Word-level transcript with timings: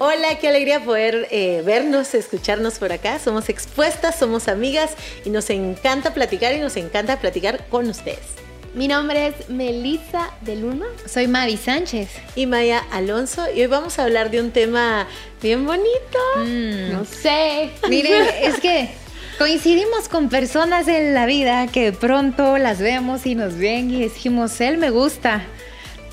Hola, 0.00 0.38
qué 0.40 0.46
alegría 0.46 0.84
poder 0.84 1.26
eh, 1.32 1.60
vernos, 1.66 2.14
escucharnos 2.14 2.74
por 2.78 2.92
acá. 2.92 3.18
Somos 3.18 3.48
expuestas, 3.48 4.16
somos 4.16 4.46
amigas 4.46 4.92
y 5.24 5.30
nos 5.30 5.50
encanta 5.50 6.14
platicar 6.14 6.54
y 6.54 6.60
nos 6.60 6.76
encanta 6.76 7.18
platicar 7.18 7.66
con 7.68 7.88
ustedes. 7.88 8.20
Mi 8.74 8.86
nombre 8.86 9.26
es 9.26 9.48
Melissa 9.50 10.30
de 10.42 10.54
Luna. 10.54 10.86
Soy 11.04 11.26
Mavi 11.26 11.56
Sánchez. 11.56 12.10
Y 12.36 12.46
Maya 12.46 12.84
Alonso. 12.92 13.50
Y 13.52 13.62
hoy 13.62 13.66
vamos 13.66 13.98
a 13.98 14.04
hablar 14.04 14.30
de 14.30 14.40
un 14.40 14.52
tema 14.52 15.08
bien 15.42 15.66
bonito. 15.66 16.18
Mm. 16.36 16.92
No 16.92 17.04
sé. 17.04 17.72
Miren, 17.88 18.24
es 18.40 18.60
que 18.60 18.90
coincidimos 19.36 20.08
con 20.08 20.28
personas 20.28 20.86
en 20.86 21.12
la 21.12 21.26
vida 21.26 21.66
que 21.66 21.90
de 21.90 21.92
pronto 21.92 22.56
las 22.56 22.78
vemos 22.78 23.26
y 23.26 23.34
nos 23.34 23.56
ven 23.56 23.90
y 23.90 24.02
decimos, 24.02 24.60
él 24.60 24.78
me 24.78 24.90
gusta. 24.90 25.42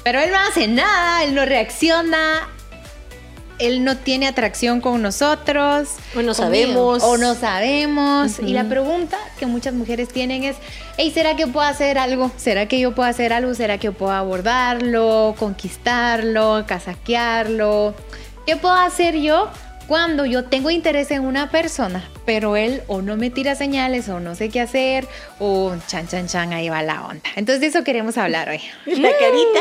Pero 0.04 0.22
él 0.22 0.32
no 0.32 0.40
hace 0.40 0.68
nada, 0.68 1.24
él 1.24 1.36
no 1.36 1.46
reacciona, 1.46 2.48
él 3.60 3.84
no 3.84 3.98
tiene 3.98 4.28
atracción 4.28 4.82
con 4.82 5.02
nosotros. 5.02 5.90
O 6.16 6.22
no 6.22 6.34
sabemos. 6.34 7.04
O 7.04 7.18
no 7.18 7.36
sabemos. 7.36 8.40
Y 8.40 8.54
la 8.54 8.66
pregunta 8.66 9.18
que 9.40 9.46
muchas 9.46 9.74
mujeres 9.74 10.10
tienen 10.10 10.44
es, 10.44 10.58
hey, 10.98 11.12
¿será 11.14 11.36
que 11.36 11.48
puedo 11.48 11.66
hacer 11.66 11.98
algo? 11.98 12.32
¿Será 12.38 12.68
que 12.68 12.80
yo 12.80 12.94
puedo 12.94 13.10
hacer 13.10 13.34
algo? 13.34 13.54
¿Será 13.54 13.78
que 13.78 13.86
yo 13.86 13.94
puedo 13.94 14.12
abordarlo, 14.12 15.36
conquistarlo, 15.38 16.66
casaquearlo? 16.68 17.96
¿Qué 18.46 18.56
puedo 18.58 18.76
hacer 18.76 19.16
yo 19.18 19.50
cuando 19.88 20.26
yo 20.26 20.46
tengo 20.46 20.72
interés 20.72 21.12
en 21.12 21.24
una 21.24 21.52
persona, 21.52 22.10
pero 22.26 22.56
él 22.56 22.82
o 22.88 23.02
no 23.02 23.18
me 23.18 23.30
tira 23.30 23.56
señales 23.56 24.10
o 24.10 24.20
no 24.20 24.36
sé 24.36 24.50
qué 24.50 24.62
hacer 24.62 25.08
o 25.40 25.76
chan 25.88 26.08
chan 26.08 26.28
chan 26.28 26.54
ahí 26.54 26.70
va 26.70 26.82
la 26.82 27.06
onda. 27.06 27.22
Entonces 27.36 27.62
de 27.62 27.68
eso 27.68 27.84
queremos 27.84 28.18
hablar 28.18 28.50
hoy. 28.50 28.62
La 28.86 29.12
carita. 29.18 29.60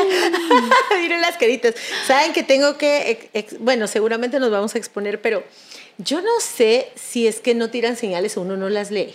Miren 0.99 1.21
las 1.21 1.37
caritas. 1.37 1.75
Saben 2.07 2.33
que 2.33 2.43
tengo 2.43 2.77
que, 2.77 3.29
bueno, 3.59 3.87
seguramente 3.87 4.39
nos 4.39 4.51
vamos 4.51 4.73
a 4.75 4.77
exponer, 4.77 5.21
pero 5.21 5.43
yo 5.97 6.21
no 6.21 6.39
sé 6.41 6.91
si 6.95 7.27
es 7.27 7.39
que 7.39 7.53
no 7.53 7.69
tiran 7.69 7.95
señales 7.95 8.37
o 8.37 8.41
uno 8.41 8.57
no 8.57 8.69
las 8.69 8.91
lee. 8.91 9.13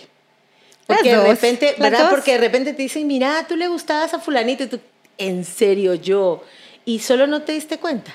Porque 0.87 1.15
de 1.15 1.23
repente, 1.23 1.75
¿verdad? 1.77 2.09
Porque 2.09 2.33
de 2.33 2.37
repente 2.37 2.73
te 2.73 2.81
dicen, 2.81 3.07
mira, 3.07 3.45
tú 3.47 3.55
le 3.55 3.67
gustabas 3.67 4.13
a 4.13 4.19
fulanito 4.19 4.63
y 4.63 4.67
tú, 4.67 4.79
en 5.17 5.45
serio, 5.45 5.93
yo. 5.93 6.43
Y 6.83 6.99
solo 6.99 7.27
no 7.27 7.43
te 7.43 7.53
diste 7.53 7.77
cuenta. 7.77 8.11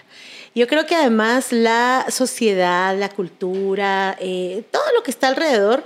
Yo 0.57 0.67
creo 0.67 0.87
que 0.87 0.95
además 0.95 1.53
la 1.53 2.07
sociedad, 2.09 2.99
la 2.99 3.11
cultura, 3.11 4.17
eh, 4.19 4.65
todo 4.71 4.85
lo 4.97 5.03
que 5.03 5.11
está 5.11 5.29
alrededor 5.29 5.85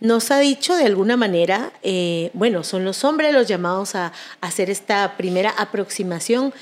nos 0.00 0.30
ha 0.30 0.38
dicho 0.38 0.76
de 0.76 0.84
alguna 0.84 1.16
manera, 1.16 1.72
eh, 1.82 2.30
bueno, 2.34 2.62
son 2.62 2.84
los 2.84 3.04
hombres 3.04 3.32
los 3.32 3.48
llamados 3.48 3.94
a, 3.94 4.12
hacer 4.42 4.68
esta 4.68 5.16
primera 5.16 5.48
aproximación. 5.56 6.52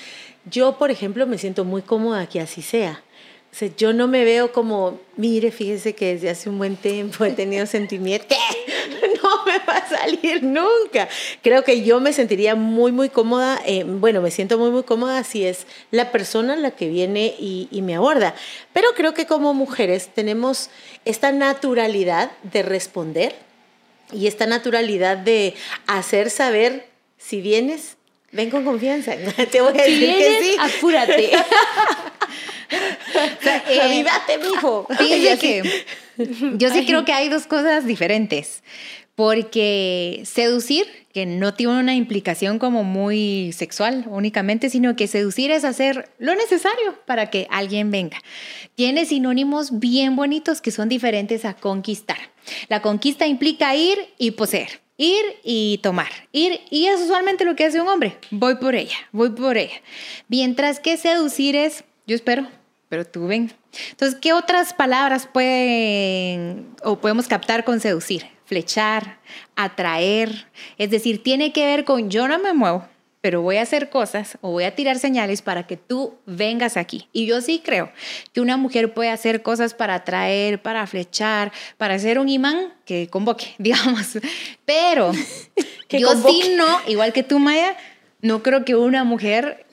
Yo, 0.49 0.79
por 0.79 0.93
ejemplo, 0.93 1.27
me 1.27 1.39
siento 1.39 1.65
muy 1.65 1.83
cómoda 1.83 2.29
que 2.29 2.41
así 2.41 2.63
sea. 2.63 3.03
Yo 3.77 3.93
no 3.93 4.09
me 4.09 4.25
veo 4.25 4.53
como, 4.53 5.01
mire, 5.17 5.51
fíjese 5.51 5.95
que 5.95 6.15
desde 6.15 6.31
hace 6.31 6.49
un 6.49 6.59
buen 6.59 6.77
tiempo 6.77 7.25
he 7.25 7.33
tenido 7.33 7.67
sentimientos. 7.67 8.37
no 9.23 9.45
me 9.45 9.59
va 9.59 9.77
a 9.77 9.89
salir 9.89 10.43
nunca. 10.43 11.09
Creo 11.43 11.65
que 11.65 11.83
yo 11.83 12.01
me 12.01 12.13
sentiría 12.13 12.55
muy, 12.55 12.93
muy 12.93 13.09
cómoda, 13.09 13.61
eh, 13.67 13.85
bueno, 13.85 14.23
me 14.23 14.31
siento 14.31 14.57
muy, 14.59 14.71
muy 14.71 14.83
cómoda 14.83 15.25
si 15.25 15.45
es 15.45 15.67
la 15.91 16.11
persona 16.13 16.57
la 16.57 16.71
que 16.71 16.89
viene 16.89 17.35
y, 17.39 17.69
y 17.71 17.83
me 17.83 17.97
aborda. 17.97 18.35
Pero 18.73 18.89
creo 18.95 19.15
que 19.15 19.27
como 19.27 19.53
mujeres 19.53 20.09
tenemos 20.15 20.71
esta 21.05 21.33
naturalidad 21.33 22.31
de 22.45 22.63
responder 22.63 23.35
y 24.13 24.27
esta 24.27 24.47
naturalidad 24.47 25.17
de 25.17 25.55
hacer 25.87 26.31
saber 26.31 26.89
si 27.19 27.41
vienes, 27.41 27.97
ven 28.33 28.51
con 28.51 28.65
confianza. 28.65 29.15
Te 29.51 29.61
voy 29.61 29.79
a 29.79 29.83
decir 29.83 30.17
que 30.17 30.39
sí. 30.41 30.57
Apúrate. 30.59 31.31
Eh, 33.69 33.81
Avívate, 33.81 34.39
mijo. 34.39 34.87
Que 34.99 35.63
yo 36.57 36.71
sí 36.71 36.87
creo 36.87 37.05
que 37.05 37.13
hay 37.13 37.29
dos 37.29 37.47
cosas 37.47 37.87
diferentes. 37.87 38.63
Porque 39.15 40.23
seducir, 40.25 40.87
que 41.13 41.27
no 41.27 41.53
tiene 41.53 41.79
una 41.79 41.95
implicación 41.95 42.59
como 42.59 42.85
muy 42.85 43.53
sexual 43.53 44.07
únicamente, 44.09 44.71
sino 44.71 44.97
que 44.97 45.09
seducir 45.09 45.51
es 45.51 45.65
hacer 45.65 46.09
lo 46.19 46.35
necesario 46.35 46.99
para 47.05 47.29
que 47.29 47.47
alguien 47.51 47.91
venga. 47.91 48.17
Tiene 48.77 49.05
sinónimos 49.05 49.79
bien 49.79 50.17
bonitos 50.17 50.63
que 50.63 50.71
son 50.71 50.89
diferentes 50.89 51.45
a 51.45 51.55
conquistar. 51.55 52.17
La 52.69 52.81
conquista 52.81 53.27
implica 53.27 53.75
ir 53.75 53.99
y 54.17 54.31
poseer. 54.33 54.81
Ir 54.97 55.25
y 55.45 55.81
tomar. 55.83 56.11
Ir, 56.33 56.61
y 56.71 56.87
es 56.87 57.01
usualmente 57.01 57.45
lo 57.45 57.57
que 57.57 57.65
hace 57.65 57.81
un 57.81 57.89
hombre. 57.89 58.17
Voy 58.31 58.57
por 58.57 58.75
ella, 58.75 58.97
voy 59.13 59.31
por 59.31 59.57
ella. 59.57 59.81
Mientras 60.29 60.79
que 60.79 60.97
seducir 60.97 61.57
es, 61.57 61.85
yo 62.07 62.15
espero, 62.15 62.49
pero 62.91 63.07
tú 63.07 63.27
ven. 63.27 63.51
Entonces, 63.93 64.19
¿qué 64.21 64.35
otras 64.35 64.75
palabras 64.75 65.27
pueden 65.27 66.75
o 66.85 66.99
podemos 66.99 67.27
captar 67.27 67.65
con 67.65 67.81
seducir? 67.81 68.27
flechar, 68.51 69.21
atraer. 69.55 70.49
Es 70.77 70.91
decir, 70.91 71.23
tiene 71.23 71.53
que 71.53 71.65
ver 71.67 71.85
con 71.85 72.11
yo 72.11 72.27
no 72.27 72.37
me 72.41 72.53
muevo, 72.53 72.85
pero 73.21 73.43
voy 73.43 73.59
a 73.59 73.63
hacer 73.63 73.91
cosas 73.91 74.39
o 74.41 74.51
voy 74.51 74.65
a 74.65 74.75
tirar 74.75 74.99
señales 74.99 75.41
para 75.41 75.69
que 75.69 75.77
tú 75.77 76.17
vengas 76.27 76.77
aquí. 76.77 77.09
Y 77.13 77.27
yo 77.27 77.43
sí 77.43 77.63
creo 77.65 77.93
que 78.33 78.41
una 78.41 78.57
mujer 78.57 78.93
puede 78.93 79.11
hacer 79.11 79.43
cosas 79.43 79.73
para 79.73 79.95
atraer, 79.95 80.61
para 80.61 80.85
flechar, 80.89 81.53
para 81.77 81.97
ser 82.01 82.19
un 82.19 82.29
imán 82.29 82.75
que 82.85 83.07
convoque, 83.09 83.55
digamos. 83.59 84.19
Pero 84.65 85.13
yo 85.89 86.09
sí 86.17 86.55
no, 86.57 86.81
igual 86.89 87.13
que 87.13 87.23
tú, 87.23 87.39
Maya, 87.39 87.77
no 88.21 88.43
creo 88.43 88.65
que 88.65 88.75
una 88.75 89.05
mujer 89.05 89.65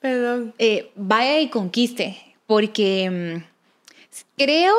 Perdón. 0.00 0.54
Eh, 0.58 0.90
vaya 0.96 1.40
y 1.40 1.50
conquiste, 1.50 2.29
porque 2.50 3.08
mm, 3.08 4.24
creo 4.36 4.74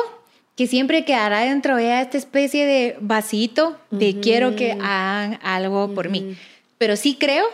que 0.58 0.66
siempre 0.66 1.06
quedará 1.06 1.40
dentro 1.40 1.76
de 1.76 2.02
esta 2.02 2.18
especie 2.18 2.66
de 2.66 2.98
vasito 3.00 3.78
de 3.90 4.20
quiero 4.20 4.54
que 4.56 4.72
hagan 4.72 5.38
algo 5.42 5.94
por 5.94 6.10
mí. 6.10 6.36
Pero 6.76 6.96
sí 6.96 7.16
creo 7.18 7.46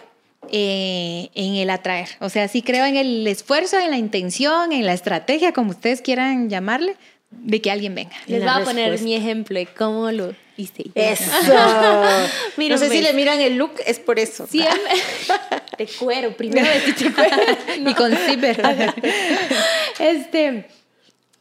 eh, 0.50 1.28
en 1.36 1.54
el 1.54 1.70
atraer, 1.70 2.08
o 2.18 2.30
sea, 2.30 2.48
sí 2.48 2.62
creo 2.62 2.84
en 2.84 2.96
el 2.96 3.28
esfuerzo, 3.28 3.78
en 3.78 3.92
la 3.92 3.96
intención, 3.96 4.72
en 4.72 4.86
la 4.86 4.92
estrategia, 4.92 5.52
como 5.52 5.70
ustedes 5.70 6.02
quieran 6.02 6.50
llamarle, 6.50 6.96
de 7.30 7.60
que 7.60 7.70
alguien 7.70 7.94
venga. 7.94 8.16
Les 8.26 8.40
voy 8.40 8.50
a 8.50 8.64
poner 8.64 9.00
mi 9.02 9.14
ejemplo 9.14 9.56
de 9.56 9.66
cómo 9.66 10.10
lo 10.10 10.34
hice. 10.58 10.84
Eso. 10.94 11.30
no 12.56 12.78
sé 12.78 12.90
si 12.90 13.00
le 13.00 13.12
miran 13.14 13.40
el 13.40 13.56
look, 13.56 13.72
es 13.86 13.98
por 13.98 14.18
eso. 14.18 14.46
Siempre. 14.46 14.78
de 15.78 15.86
cuero, 15.86 16.36
primero 16.36 16.68
de 16.68 17.12
cuero. 17.12 17.36
Y 17.90 17.94
con 17.94 18.14
zipper. 18.14 18.94
este 19.98 20.68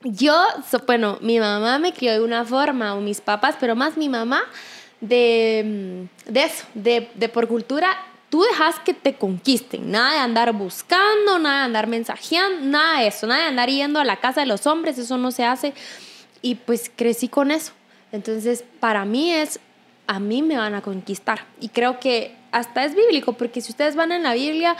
yo, 0.03 0.45
bueno, 0.85 1.17
mi 1.22 1.39
mamá 1.39 1.79
me 1.79 1.94
crió 1.94 2.13
de 2.13 2.22
una 2.22 2.45
forma, 2.45 2.95
o 2.95 3.01
mis 3.01 3.19
papás, 3.19 3.55
pero 3.59 3.75
más 3.75 3.97
mi 3.97 4.09
mamá, 4.09 4.44
de, 5.01 6.07
mm, 6.28 6.31
de 6.31 6.44
eso, 6.44 6.66
de, 6.73 7.09
de 7.16 7.29
por 7.29 7.47
cultura, 7.47 7.97
tú 8.29 8.44
dejas 8.44 8.79
que 8.79 8.94
te 8.94 9.16
conquisten, 9.16 9.89
nada 9.89 10.13
de 10.13 10.19
andar 10.19 10.53
buscando, 10.53 11.39
nada 11.39 11.59
de 11.59 11.66
andar 11.66 11.88
mensajeando, 11.88 12.66
nada 12.66 13.01
de 13.01 13.07
eso, 13.07 13.28
nada 13.28 13.41
de 13.44 13.47
andar 13.47 13.69
yendo 13.69 13.99
a 13.99 14.05
la 14.05 14.17
casa 14.17 14.41
de 14.41 14.47
los 14.47 14.67
hombres, 14.67 14.97
eso 14.97 15.17
no 15.17 15.31
se 15.31 15.45
hace. 15.45 15.73
Y 16.41 16.55
pues 16.55 16.91
crecí 16.95 17.28
con 17.28 17.51
eso. 17.51 17.72
Entonces, 18.12 18.63
para 18.79 19.06
mí 19.06 19.31
es, 19.31 19.59
a 20.07 20.19
mí 20.19 20.41
me 20.41 20.57
van 20.57 20.75
a 20.75 20.81
conquistar. 20.81 21.45
Y 21.59 21.69
creo 21.69 22.00
que 22.00 22.35
hasta 22.51 22.85
es 22.85 22.95
bíblico, 22.95 23.34
porque 23.34 23.62
si 23.62 23.72
ustedes 23.72 23.95
van 23.95 24.12
en 24.12 24.23
la 24.23 24.34
Biblia, 24.34 24.75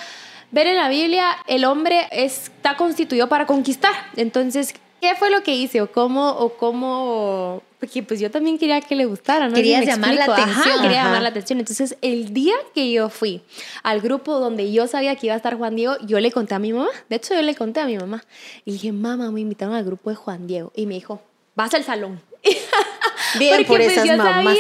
ver 0.52 0.68
en 0.68 0.78
la 0.78 0.90
Biblia, 0.90 1.38
el 1.48 1.66
hombre 1.66 2.08
está 2.12 2.78
constituido 2.78 3.28
para 3.30 3.46
conquistar. 3.46 3.94
Entonces, 4.16 4.74
¿Qué 5.00 5.14
fue 5.14 5.30
lo 5.30 5.44
que 5.44 5.54
hice 5.54 5.80
o 5.82 5.92
cómo 5.92 6.32
o 6.32 6.58
cómo 6.58 7.62
porque 7.80 8.02
pues 8.02 8.20
yo 8.20 8.32
también 8.32 8.58
quería 8.58 8.82
que 8.82 8.96
le 8.96 9.06
gustara, 9.06 9.48
¿no? 9.48 9.54
Quería 9.54 9.84
llamar 9.84 10.16
la 10.16 10.26
atención. 10.26 10.82
quería 10.82 11.04
llamar 11.04 11.22
la 11.22 11.30
atención. 11.30 11.60
Entonces, 11.60 11.96
el 12.02 12.34
día 12.34 12.56
que 12.74 12.92
yo 12.92 13.10
fui 13.10 13.44
al 13.84 14.02
grupo 14.02 14.40
donde 14.40 14.72
yo 14.72 14.88
sabía 14.88 15.16
que 15.16 15.28
iba 15.28 15.36
a 15.36 15.38
estar 15.38 15.56
Juan 15.56 15.76
Diego, 15.76 15.96
yo 16.02 16.20
le 16.20 16.32
conté 16.32 16.56
a 16.56 16.60
mi 16.60 16.74
mamá. 16.74 16.90
De 17.08 17.18
hecho, 17.18 17.36
yo 17.36 17.44
le 17.44 17.54
conté 17.54 17.80
a 17.80 17.86
mi 17.86 17.96
mamá. 17.96 18.24
Y 18.66 18.72
dije, 18.72 18.92
mamá, 18.92 19.30
me 19.30 19.42
invitaron 19.42 19.76
al 19.76 19.84
grupo 19.84 20.10
de 20.10 20.16
Juan 20.16 20.48
Diego. 20.48 20.72
Y 20.76 20.88
me 20.88 20.96
dijo, 20.96 21.22
vas 21.56 21.76
al 21.76 21.84
salón. 21.84 22.20
Bien, 23.40 23.66
por 23.66 23.78
pues, 23.78 24.06
mamás. 24.18 24.58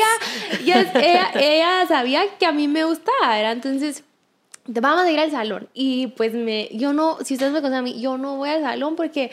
Sabía, 0.63 1.31
ella, 1.35 1.85
sabía 1.87 2.23
que 2.39 2.45
a 2.45 2.51
mí 2.51 2.67
me 2.67 2.83
gustaba, 2.83 3.39
era 3.39 3.51
entonces 3.51 4.03
vamos 4.67 5.03
a 5.03 5.11
ir 5.11 5.19
al 5.19 5.31
salón. 5.31 5.69
Y 5.73 6.07
pues 6.07 6.33
me, 6.33 6.69
yo 6.73 6.93
no, 6.93 7.17
si 7.23 7.35
ustedes 7.35 7.51
me 7.51 7.61
conocen 7.61 7.79
a 7.79 7.81
mí, 7.81 8.01
yo 8.01 8.17
no 8.17 8.37
voy 8.37 8.49
al 8.49 8.61
salón 8.61 8.95
porque 8.95 9.31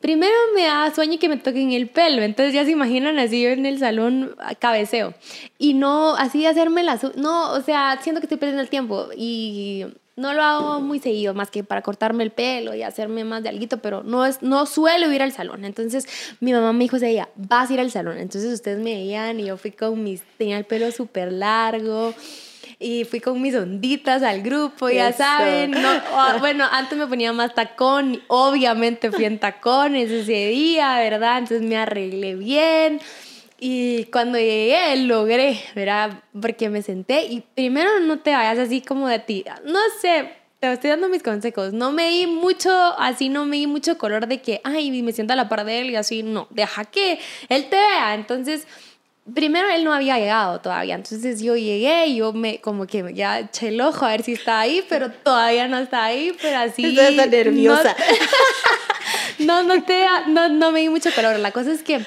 Primero 0.00 0.32
me 0.54 0.62
da 0.62 0.94
sueño 0.94 1.18
que 1.18 1.28
me 1.28 1.36
toquen 1.36 1.72
el 1.72 1.86
pelo, 1.86 2.22
entonces 2.22 2.54
ya 2.54 2.64
se 2.64 2.70
imaginan 2.70 3.18
así 3.18 3.42
yo 3.42 3.50
en 3.50 3.66
el 3.66 3.78
salón 3.78 4.34
cabeceo. 4.58 5.12
Y 5.58 5.74
no, 5.74 6.14
así 6.16 6.46
hacerme 6.46 6.82
las... 6.82 7.14
No, 7.16 7.52
o 7.52 7.60
sea, 7.60 7.98
siento 8.00 8.22
que 8.22 8.24
estoy 8.24 8.38
perdiendo 8.38 8.62
el 8.62 8.70
tiempo 8.70 9.08
y 9.14 9.84
no 10.20 10.32
lo 10.34 10.42
hago 10.42 10.80
muy 10.80 11.00
seguido, 11.00 11.34
más 11.34 11.50
que 11.50 11.64
para 11.64 11.82
cortarme 11.82 12.22
el 12.22 12.30
pelo 12.30 12.74
y 12.74 12.82
hacerme 12.82 13.24
más 13.24 13.42
de 13.42 13.48
alguito, 13.48 13.78
pero 13.78 14.02
no, 14.02 14.24
es, 14.26 14.42
no 14.42 14.66
suelo 14.66 15.10
ir 15.12 15.22
al 15.22 15.32
salón. 15.32 15.64
Entonces 15.64 16.06
mi 16.40 16.52
mamá 16.52 16.72
me 16.72 16.84
dijo 16.84 16.96
ese 16.96 17.06
día, 17.06 17.28
vas 17.36 17.70
a 17.70 17.72
ir 17.74 17.80
al 17.80 17.90
salón. 17.90 18.18
Entonces 18.18 18.52
ustedes 18.52 18.78
me 18.78 18.94
veían 18.94 19.40
y 19.40 19.46
yo 19.46 19.56
fui 19.56 19.72
con 19.72 20.02
mis... 20.04 20.22
tenía 20.38 20.58
el 20.58 20.64
pelo 20.64 20.92
súper 20.92 21.32
largo 21.32 22.14
y 22.78 23.04
fui 23.04 23.20
con 23.20 23.40
mis 23.42 23.54
onditas 23.54 24.22
al 24.22 24.42
grupo, 24.42 24.88
ya 24.88 25.08
Eso. 25.08 25.18
saben. 25.18 25.70
No, 25.72 25.90
o- 25.90 26.38
bueno, 26.40 26.64
antes 26.70 26.96
me 26.98 27.06
ponía 27.06 27.32
más 27.32 27.54
tacón, 27.54 28.22
obviamente 28.28 29.10
fui 29.10 29.24
en 29.24 29.38
tacones 29.38 30.10
ese 30.10 30.48
día, 30.48 30.96
¿verdad? 30.98 31.38
Entonces 31.38 31.62
me 31.66 31.76
arreglé 31.76 32.36
bien. 32.36 33.00
Y 33.62 34.04
cuando 34.04 34.38
llegué, 34.38 34.96
logré, 34.96 35.62
¿verdad? 35.74 36.22
Porque 36.40 36.70
me 36.70 36.80
senté 36.80 37.24
y 37.26 37.42
primero 37.54 38.00
no 38.00 38.18
te 38.20 38.32
vayas 38.32 38.58
así 38.58 38.80
como 38.80 39.06
de 39.06 39.18
ti. 39.18 39.44
No 39.66 39.78
sé, 40.00 40.32
te 40.60 40.72
estoy 40.72 40.88
dando 40.88 41.10
mis 41.10 41.22
consejos. 41.22 41.74
No 41.74 41.92
me 41.92 42.08
di 42.08 42.26
mucho, 42.26 42.70
así 42.98 43.28
no 43.28 43.44
me 43.44 43.58
di 43.58 43.66
mucho 43.66 43.98
color 43.98 44.26
de 44.28 44.40
que, 44.40 44.62
ay, 44.64 45.02
me 45.02 45.12
siento 45.12 45.34
a 45.34 45.36
la 45.36 45.50
par 45.50 45.66
de 45.66 45.80
él 45.80 45.90
y 45.90 45.96
así. 45.96 46.22
No, 46.22 46.48
deja 46.48 46.86
que 46.86 47.18
él 47.50 47.68
te 47.68 47.76
vea. 47.76 48.14
Entonces, 48.14 48.66
primero 49.34 49.68
él 49.68 49.84
no 49.84 49.92
había 49.92 50.18
llegado 50.18 50.62
todavía. 50.62 50.94
Entonces 50.94 51.42
yo 51.42 51.54
llegué 51.54 52.06
y 52.06 52.16
yo 52.16 52.32
me, 52.32 52.62
como 52.62 52.86
que 52.86 53.12
ya 53.12 53.40
eché 53.40 53.68
el 53.68 53.80
ojo 53.82 54.06
a 54.06 54.12
ver 54.12 54.22
si 54.22 54.32
está 54.32 54.60
ahí, 54.60 54.82
pero 54.88 55.10
todavía 55.10 55.68
no 55.68 55.78
está 55.78 56.04
ahí, 56.04 56.34
pero 56.40 56.60
así. 56.60 56.98
Estás 56.98 57.28
nerviosa. 57.28 57.94
No, 59.38 59.62
no, 59.62 59.82
te, 59.82 60.04
no, 60.28 60.50
no 60.50 60.70
me 60.70 60.80
di 60.80 60.90
mucho 60.90 61.10
color. 61.14 61.38
La 61.38 61.50
cosa 61.50 61.72
es 61.72 61.82
que 61.82 62.04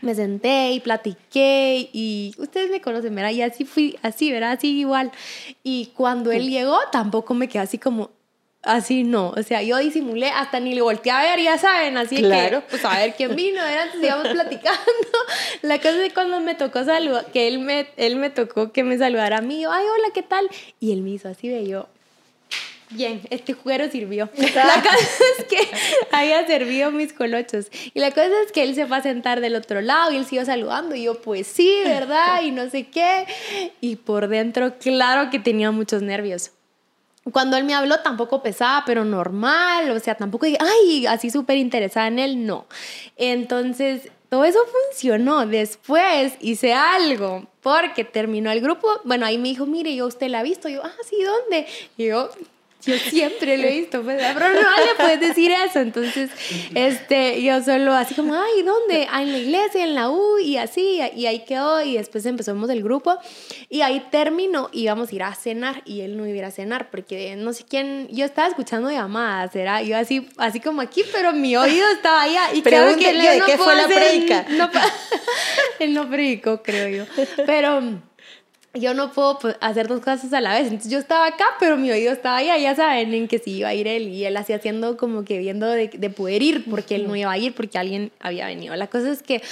me 0.00 0.14
senté 0.14 0.72
y 0.72 0.80
platiqué 0.80 1.88
y 1.92 2.34
ustedes 2.38 2.70
me 2.70 2.80
conocen, 2.80 3.14
¿verdad? 3.14 3.30
Y 3.30 3.42
así 3.42 3.64
fui, 3.64 3.98
así, 4.02 4.30
¿verdad? 4.30 4.52
Así 4.52 4.78
igual. 4.78 5.10
Y 5.62 5.86
cuando 5.96 6.30
él 6.32 6.50
llegó, 6.50 6.78
tampoco 6.92 7.34
me 7.34 7.48
quedé 7.48 7.62
así 7.62 7.78
como, 7.78 8.10
así 8.62 9.02
no. 9.04 9.30
O 9.30 9.42
sea, 9.42 9.62
yo 9.62 9.78
disimulé, 9.78 10.28
hasta 10.28 10.60
ni 10.60 10.74
le 10.74 10.82
volteé 10.82 11.12
a 11.12 11.22
ver, 11.22 11.40
ya 11.40 11.56
saben, 11.58 11.96
así 11.96 12.16
Claro. 12.16 12.60
que, 12.60 12.66
pues 12.70 12.84
a 12.84 12.98
ver 12.98 13.14
quién 13.14 13.34
vino. 13.34 13.60
Entonces 13.64 14.02
íbamos 14.04 14.28
platicando. 14.28 14.78
La 15.62 15.78
cosa 15.78 16.04
es 16.04 16.12
cuando 16.12 16.40
me 16.40 16.54
tocó 16.54 16.84
saludar, 16.84 17.26
que 17.32 17.48
él 17.48 17.58
me, 17.60 17.86
él 17.96 18.16
me 18.16 18.30
tocó 18.30 18.72
que 18.72 18.84
me 18.84 18.98
saludara 18.98 19.38
a 19.38 19.42
mí, 19.42 19.62
yo, 19.62 19.72
ay, 19.72 19.84
hola, 19.86 20.08
¿qué 20.12 20.22
tal? 20.22 20.48
Y 20.80 20.92
él 20.92 21.00
me 21.02 21.10
hizo 21.10 21.28
así 21.28 21.48
de 21.48 21.66
yo, 21.66 21.88
Bien, 22.94 23.20
este 23.30 23.54
juguero 23.54 23.90
sirvió. 23.90 24.30
La 24.36 24.82
cosa 24.82 25.24
es 25.38 25.44
que 25.46 25.58
había 26.12 26.46
servido 26.46 26.92
mis 26.92 27.12
colochos. 27.12 27.66
Y 27.92 27.98
la 27.98 28.10
cosa 28.10 28.30
es 28.46 28.52
que 28.52 28.62
él 28.62 28.74
se 28.74 28.86
fue 28.86 28.98
a 28.98 29.02
sentar 29.02 29.40
del 29.40 29.56
otro 29.56 29.80
lado 29.80 30.12
y 30.12 30.16
él 30.16 30.26
siguió 30.26 30.44
saludando. 30.44 30.94
Y 30.94 31.04
yo, 31.04 31.20
pues 31.20 31.46
sí, 31.46 31.80
¿verdad? 31.84 32.42
Y 32.44 32.52
no 32.52 32.70
sé 32.70 32.84
qué. 32.84 33.26
Y 33.80 33.96
por 33.96 34.28
dentro, 34.28 34.78
claro 34.78 35.30
que 35.30 35.38
tenía 35.38 35.70
muchos 35.72 36.02
nervios. 36.02 36.52
Cuando 37.32 37.56
él 37.56 37.64
me 37.64 37.74
habló 37.74 38.00
tampoco 38.00 38.42
pesaba, 38.42 38.84
pero 38.86 39.04
normal, 39.04 39.90
o 39.90 39.98
sea, 39.98 40.14
tampoco 40.14 40.44
dije, 40.44 40.58
ay, 40.60 41.06
así 41.06 41.30
súper 41.30 41.56
interesada 41.56 42.06
en 42.06 42.18
él, 42.18 42.46
no. 42.46 42.66
Entonces, 43.16 44.10
todo 44.28 44.44
eso 44.44 44.58
funcionó. 44.90 45.46
Después 45.46 46.34
hice 46.40 46.74
algo, 46.74 47.46
porque 47.62 48.04
terminó 48.04 48.50
el 48.50 48.60
grupo, 48.60 48.88
bueno, 49.04 49.24
ahí 49.24 49.38
me 49.38 49.48
dijo, 49.48 49.64
mire, 49.64 49.96
yo 49.96 50.06
usted 50.06 50.28
la 50.28 50.40
ha 50.40 50.42
visto, 50.42 50.68
yo, 50.68 50.82
ah, 50.84 50.92
sí, 51.08 51.16
¿dónde? 51.22 51.66
Y 51.96 52.06
yo, 52.08 52.30
yo 52.86 52.96
siempre 52.98 53.56
lo 53.58 53.64
he 53.66 53.72
visto, 53.80 54.02
pues, 54.02 54.20
pero 54.34 54.48
no 54.48 54.60
le 54.60 54.94
puedes 54.96 55.20
decir 55.20 55.50
eso. 55.50 55.80
Entonces, 55.80 56.30
este, 56.74 57.42
yo 57.42 57.62
solo 57.62 57.92
así 57.92 58.14
como, 58.14 58.34
ay, 58.34 58.62
¿dónde? 58.62 59.06
Ah, 59.10 59.22
en 59.22 59.32
la 59.32 59.38
iglesia, 59.38 59.84
en 59.84 59.94
la 59.94 60.10
U, 60.10 60.38
y 60.38 60.56
así, 60.56 61.00
y 61.16 61.26
ahí 61.26 61.44
quedó, 61.44 61.82
y 61.82 61.96
después 61.96 62.24
empezamos 62.26 62.68
el 62.70 62.82
grupo, 62.82 63.16
y 63.68 63.80
ahí 63.82 64.04
terminó, 64.10 64.68
íbamos 64.72 65.10
a 65.10 65.14
ir 65.14 65.22
a 65.22 65.34
cenar, 65.34 65.82
y 65.84 66.02
él 66.02 66.16
no 66.16 66.26
iba 66.26 66.34
a 66.34 66.38
ir 66.38 66.44
a 66.44 66.50
cenar, 66.50 66.90
porque 66.90 67.34
no 67.36 67.52
sé 67.52 67.64
quién, 67.68 68.08
yo 68.10 68.24
estaba 68.24 68.48
escuchando 68.48 68.90
llamadas, 68.90 69.54
era 69.56 69.82
yo 69.82 69.96
así, 69.96 70.28
así 70.36 70.60
como 70.60 70.80
aquí, 70.80 71.02
pero 71.12 71.32
mi 71.32 71.56
oído 71.56 71.86
estaba 71.92 72.22
allá, 72.22 72.52
y 72.52 72.62
claro 72.62 72.96
que 72.96 73.12
de 73.12 73.38
no 73.38 73.46
qué 73.46 73.56
fue 73.58 73.74
la 73.74 73.84
no 74.50 74.70
pa- 74.70 74.92
él 75.78 75.94
no 75.94 76.08
predicó, 76.08 76.62
creo 76.62 76.88
yo, 76.88 77.04
pero 77.46 77.80
yo 78.74 78.94
no 78.94 79.12
puedo 79.12 79.38
pues, 79.38 79.56
hacer 79.60 79.88
dos 79.88 80.00
cosas 80.00 80.32
a 80.32 80.40
la 80.40 80.52
vez. 80.52 80.64
Entonces 80.64 80.90
yo 80.90 80.98
estaba 80.98 81.26
acá, 81.26 81.44
pero 81.60 81.76
mi 81.76 81.90
oído 81.90 82.12
estaba 82.12 82.38
allá. 82.38 82.58
Ya 82.58 82.74
saben 82.74 83.14
en 83.14 83.28
que 83.28 83.38
si 83.38 83.58
iba 83.58 83.68
a 83.68 83.74
ir 83.74 83.86
él 83.86 84.08
y 84.08 84.24
él 84.24 84.36
así 84.36 84.52
haciendo 84.52 84.96
como 84.96 85.24
que 85.24 85.38
viendo 85.38 85.66
de, 85.66 85.88
de 85.88 86.10
poder 86.10 86.42
ir 86.42 86.64
porque 86.68 86.96
él 86.96 87.06
no 87.06 87.16
iba 87.16 87.30
a 87.30 87.38
ir 87.38 87.54
porque 87.54 87.78
alguien 87.78 88.12
había 88.20 88.46
venido. 88.46 88.74
La 88.76 88.88
cosa 88.88 89.10
es 89.10 89.22
que 89.22 89.42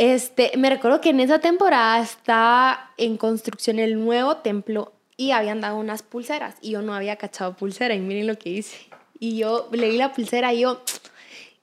este, 0.00 0.52
me 0.56 0.70
recuerdo 0.70 1.02
que 1.02 1.10
en 1.10 1.20
esa 1.20 1.40
temporada 1.40 2.00
estaba 2.00 2.90
en 2.96 3.18
construcción 3.18 3.78
el 3.78 4.02
nuevo 4.02 4.38
templo 4.38 4.94
y 5.18 5.32
habían 5.32 5.60
dado 5.60 5.76
unas 5.76 6.02
pulseras 6.02 6.54
y 6.62 6.70
yo 6.70 6.80
no 6.80 6.94
había 6.94 7.16
cachado 7.16 7.54
pulsera 7.54 7.94
y 7.94 8.00
miren 8.00 8.26
lo 8.26 8.38
que 8.38 8.48
hice. 8.48 8.78
Y 9.18 9.36
yo 9.36 9.68
le 9.72 9.90
di 9.90 9.98
la 9.98 10.14
pulsera 10.14 10.54
y 10.54 10.60
yo, 10.60 10.82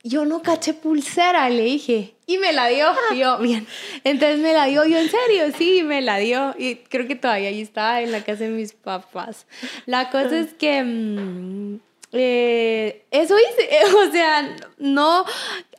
yo 0.04 0.26
no 0.26 0.44
caché 0.44 0.76
pulsera, 0.76 1.50
le 1.50 1.64
dije. 1.64 2.14
Y 2.30 2.38
me 2.38 2.52
la 2.52 2.68
dio. 2.68 2.94
Y 3.14 3.20
yo, 3.20 3.38
bien. 3.40 3.66
Entonces 4.04 4.40
me 4.40 4.54
la 4.54 4.66
dio 4.66 4.86
yo, 4.86 4.98
en 4.98 5.10
serio, 5.10 5.46
sí, 5.58 5.82
me 5.82 6.02
la 6.02 6.18
dio. 6.18 6.54
Y 6.60 6.76
creo 6.76 7.08
que 7.08 7.16
todavía 7.16 7.48
ahí 7.48 7.62
estaba 7.62 8.02
en 8.02 8.12
la 8.12 8.24
casa 8.24 8.44
de 8.44 8.50
mis 8.50 8.74
papás. 8.74 9.48
La 9.86 10.10
cosa 10.10 10.38
es 10.38 10.54
que 10.54 10.84
mm, 10.84 11.80
eh, 12.12 13.06
eso 13.12 13.36
hice. 13.40 13.70
O 14.08 14.12
sea, 14.12 14.56
no. 14.78 15.26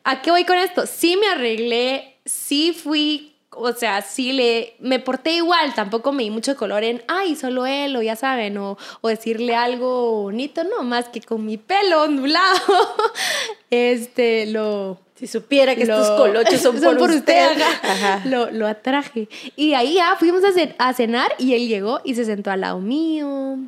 ¿A 0.05 0.23
qué 0.23 0.31
voy 0.31 0.45
con 0.45 0.57
esto? 0.57 0.87
Sí 0.87 1.19
me 1.19 1.29
arreglé, 1.29 2.17
sí 2.25 2.73
fui. 2.73 3.35
O 3.61 3.73
sea, 3.73 4.03
sí 4.03 4.33
le, 4.33 4.75
me 4.81 4.99
porté 5.01 5.33
igual, 5.33 5.75
tampoco 5.75 6.13
me 6.13 6.23
di 6.23 6.31
mucho 6.31 6.57
color 6.57 6.85
en, 6.85 7.03
ay, 7.09 7.35
solo 7.37 7.67
él, 7.67 7.97
o 7.97 8.03
ya 8.03 8.17
saben, 8.17 8.57
o, 8.59 8.79
o 9.01 9.09
decirle 9.09 9.55
algo 9.55 10.23
bonito, 10.23 10.65
no, 10.65 10.83
más 10.85 11.09
que 11.09 11.21
con 11.21 11.45
mi 11.45 11.57
pelo 11.59 12.03
ondulado, 12.05 12.59
este, 13.71 14.47
lo, 14.47 14.99
Si 15.15 15.27
supiera 15.27 15.75
que 15.75 15.83
estos 15.83 16.09
lo- 16.11 16.17
colochos 16.17 16.61
son, 16.61 16.81
por, 16.99 17.11
usted. 17.11 17.61
ajá. 17.63 17.81
Ajá. 17.93 18.23
Lo, 18.29 18.51
lo 18.51 18.67
atraje. 18.67 19.29
Y 19.57 19.71
de 19.71 19.77
ahí 19.77 19.95
ya 19.95 20.17
fuimos 20.19 20.43
a, 20.45 20.49
a 20.89 20.93
cenar 20.95 21.35
y 21.39 21.55
él 21.55 21.69
llegó 21.69 22.01
y 22.05 22.15
se 22.15 22.25
sentó 22.25 22.51
al 22.51 22.61
lado 22.63 22.79
mío. 22.81 23.59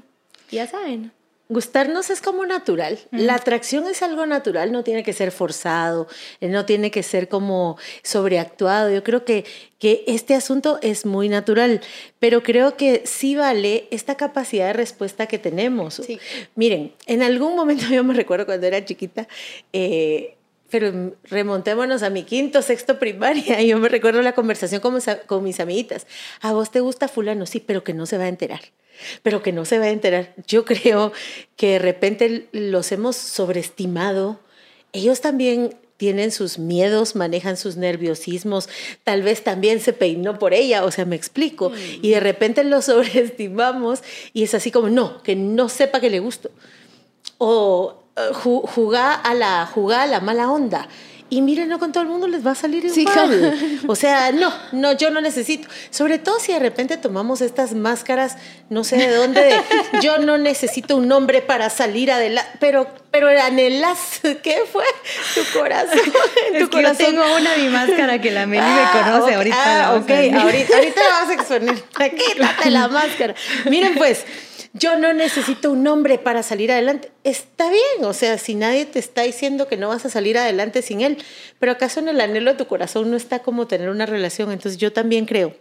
Ya 0.51 0.67
saben. 0.67 1.13
Gustarnos 1.51 2.11
es 2.11 2.21
como 2.21 2.47
natural. 2.47 3.01
La 3.11 3.35
atracción 3.35 3.89
es 3.89 4.03
algo 4.03 4.25
natural, 4.25 4.71
no 4.71 4.85
tiene 4.85 5.03
que 5.03 5.13
ser 5.13 5.33
forzado, 5.33 6.07
eh, 6.41 6.47
no 6.47 6.65
tiene 6.65 6.93
que 6.93 7.03
ser 7.03 7.29
como 7.29 7.77
sobreactuado. 8.05 8.89
Yo 8.89 9.03
creo 9.03 9.25
que, 9.25 9.45
que 9.81 10.05
este 10.07 10.37
asunto 10.37 10.79
es 10.81 11.07
muy 11.07 11.29
natural, 11.29 11.81
pero 12.21 12.45
creo 12.45 12.77
que 12.77 13.03
sí 13.05 13.35
vale 13.35 13.89
esta 13.91 14.17
capacidad 14.17 14.69
de 14.69 14.75
respuesta 14.75 15.27
que 15.27 15.41
tenemos. 15.41 15.95
Sí. 15.95 16.21
Miren, 16.55 16.93
en 17.07 17.21
algún 17.21 17.57
momento 17.57 17.87
yo 17.91 18.05
me 18.05 18.15
recuerdo 18.15 18.47
cuando 18.47 18.69
era 18.69 18.85
chiquita, 18.85 19.27
eh, 19.73 20.37
pero 20.71 21.17
remontémonos 21.25 22.05
a 22.05 22.11
mi 22.11 22.23
quinto, 22.23 22.63
sexto 22.63 23.01
primaria, 23.01 23.61
y 23.61 23.67
yo 23.71 23.79
me 23.81 23.89
recuerdo 23.89 24.23
la 24.23 24.37
conversación 24.37 24.81
con 24.81 24.95
mis, 24.95 25.07
con 25.27 25.43
mis 25.43 25.59
amiguitas. 25.59 26.07
¿A 26.43 26.53
vos 26.53 26.71
te 26.71 26.79
gusta 26.79 27.09
fulano? 27.09 27.45
Sí, 27.45 27.59
pero 27.59 27.83
que 27.83 27.93
no 27.93 28.07
se 28.07 28.19
va 28.19 28.25
a 28.27 28.29
enterar. 28.29 28.61
Pero 29.23 29.43
que 29.43 29.53
no 29.53 29.65
se 29.65 29.79
va 29.79 29.87
a 29.87 29.91
enterar. 29.91 30.35
Yo 30.47 30.65
creo 30.65 31.13
que 31.57 31.73
de 31.73 31.79
repente 31.79 32.49
los 32.53 32.93
hemos 32.93 33.17
sobreestimado. 33.17 34.41
Ellos 34.93 35.21
también 35.21 35.77
tienen 35.97 36.33
sus 36.33 36.59
miedos, 36.59 37.15
manejan 37.15 37.59
sus 37.59 37.77
nerviosismos, 37.77 38.71
tal 39.05 39.21
vez 39.23 39.45
también 39.45 39.81
se 39.81 39.93
peinó 39.93 40.39
por 40.39 40.55
ella, 40.55 40.83
o 40.87 40.91
sea, 40.91 41.05
me 41.05 41.15
explico, 41.15 41.73
y 42.01 42.09
de 42.09 42.21
repente 42.21 42.65
lo 42.65 42.81
sobreestimamos 42.91 44.03
y 44.33 44.45
es 44.45 44.55
así 44.55 44.71
como, 44.71 44.89
no, 44.89 45.23
que 45.23 45.37
no 45.37 45.69
sepa 45.69 46.01
que 46.01 46.09
le 46.09 46.21
gusto 46.21 46.51
o 47.39 48.03
ju- 48.33 48.67
jugar 48.67 49.21
a 49.25 49.35
la 49.35 49.67
jugar 49.67 50.01
a 50.01 50.07
la 50.07 50.21
mala 50.21 50.51
onda. 50.51 50.89
Y 51.33 51.43
miren, 51.43 51.69
no 51.69 51.79
con 51.79 51.93
todo 51.93 52.03
el 52.03 52.09
mundo 52.09 52.27
les 52.27 52.45
va 52.45 52.51
a 52.51 52.55
salir 52.57 52.85
igual. 52.85 53.57
Sí. 53.61 53.81
O 53.87 53.95
sea, 53.95 54.33
no, 54.33 54.53
no, 54.73 54.93
yo 54.93 55.11
no 55.11 55.21
necesito. 55.21 55.69
Sobre 55.91 56.19
todo 56.19 56.41
si 56.41 56.53
de 56.53 56.59
repente 56.59 56.97
tomamos 56.97 57.41
estas 57.41 57.73
máscaras, 57.73 58.37
no 58.69 58.83
sé 58.83 58.97
de 58.97 59.15
dónde, 59.15 59.41
de, 59.41 59.55
yo 60.03 60.19
no 60.19 60.39
necesito 60.39 60.97
un 60.97 61.07
nombre 61.07 61.41
para 61.41 61.71
salir 61.71 62.11
adelante, 62.11 62.51
pero, 62.59 62.89
pero 63.13 63.29
anhelas, 63.29 63.99
¿qué 64.43 64.59
fue? 64.73 64.85
Tu 65.37 65.59
corazón. 65.59 65.99
en 66.49 66.57
Es 66.57 66.63
tu 66.65 66.71
que 66.71 66.83
yo 66.83 66.89
corazón. 66.89 66.97
tengo 67.07 67.23
una 67.37 67.57
mi 67.57 67.69
máscara 67.69 68.21
que 68.21 68.33
la 68.33 68.47
Meli 68.47 68.63
Ah, 68.67 68.91
me 68.93 69.01
conoce 69.01 69.31
ok, 69.31 69.37
ahorita. 69.37 69.57
ah, 69.65 69.79
la 69.93 69.95
ok, 70.01 70.11
ahorita, 70.11 70.75
ahorita 70.77 71.01
la 71.01 71.21
vas 71.21 71.29
a 71.29 71.35
exponer. 71.35 71.75
Quítate 72.17 72.71
la 72.71 72.89
máscara. 72.89 73.35
Miren, 73.67 73.95
pues, 73.95 74.25
yo 74.73 74.97
no 74.97 75.13
necesito 75.13 75.73
un 75.73 75.83
nombre 75.83 76.19
para 76.19 76.43
salir 76.43 76.71
adelante. 76.71 77.11
Está 77.25 77.69
bien, 77.69 78.05
o 78.05 78.13
sea, 78.13 78.39
si 78.39 78.55
nadie 78.55 78.87
te 78.87 78.99
está 78.99 79.23
diciendo 79.23 79.67
que 79.67 79.77
no 79.77 79.89
vas 79.89 80.07
a 80.07 80.11
salir 80.11 80.39
adelante 80.39 80.83
sin 80.83 81.01
él, 81.01 81.19
pero 81.59 81.73
acaso 81.73 82.01
en 82.01 82.09
el 82.09 82.21
anhelo 82.21 82.53
de 82.53 82.59
tu 82.59 82.67
corazón 82.67 83.11
no 83.11 83.17
está 83.17 83.41
como 83.41 83.67
tener 83.67 83.89
una 83.89 84.07
relación. 84.07 84.53
Entonces, 84.53 84.79
yo 84.79 84.93
también 84.93 85.27
creo 85.27 85.55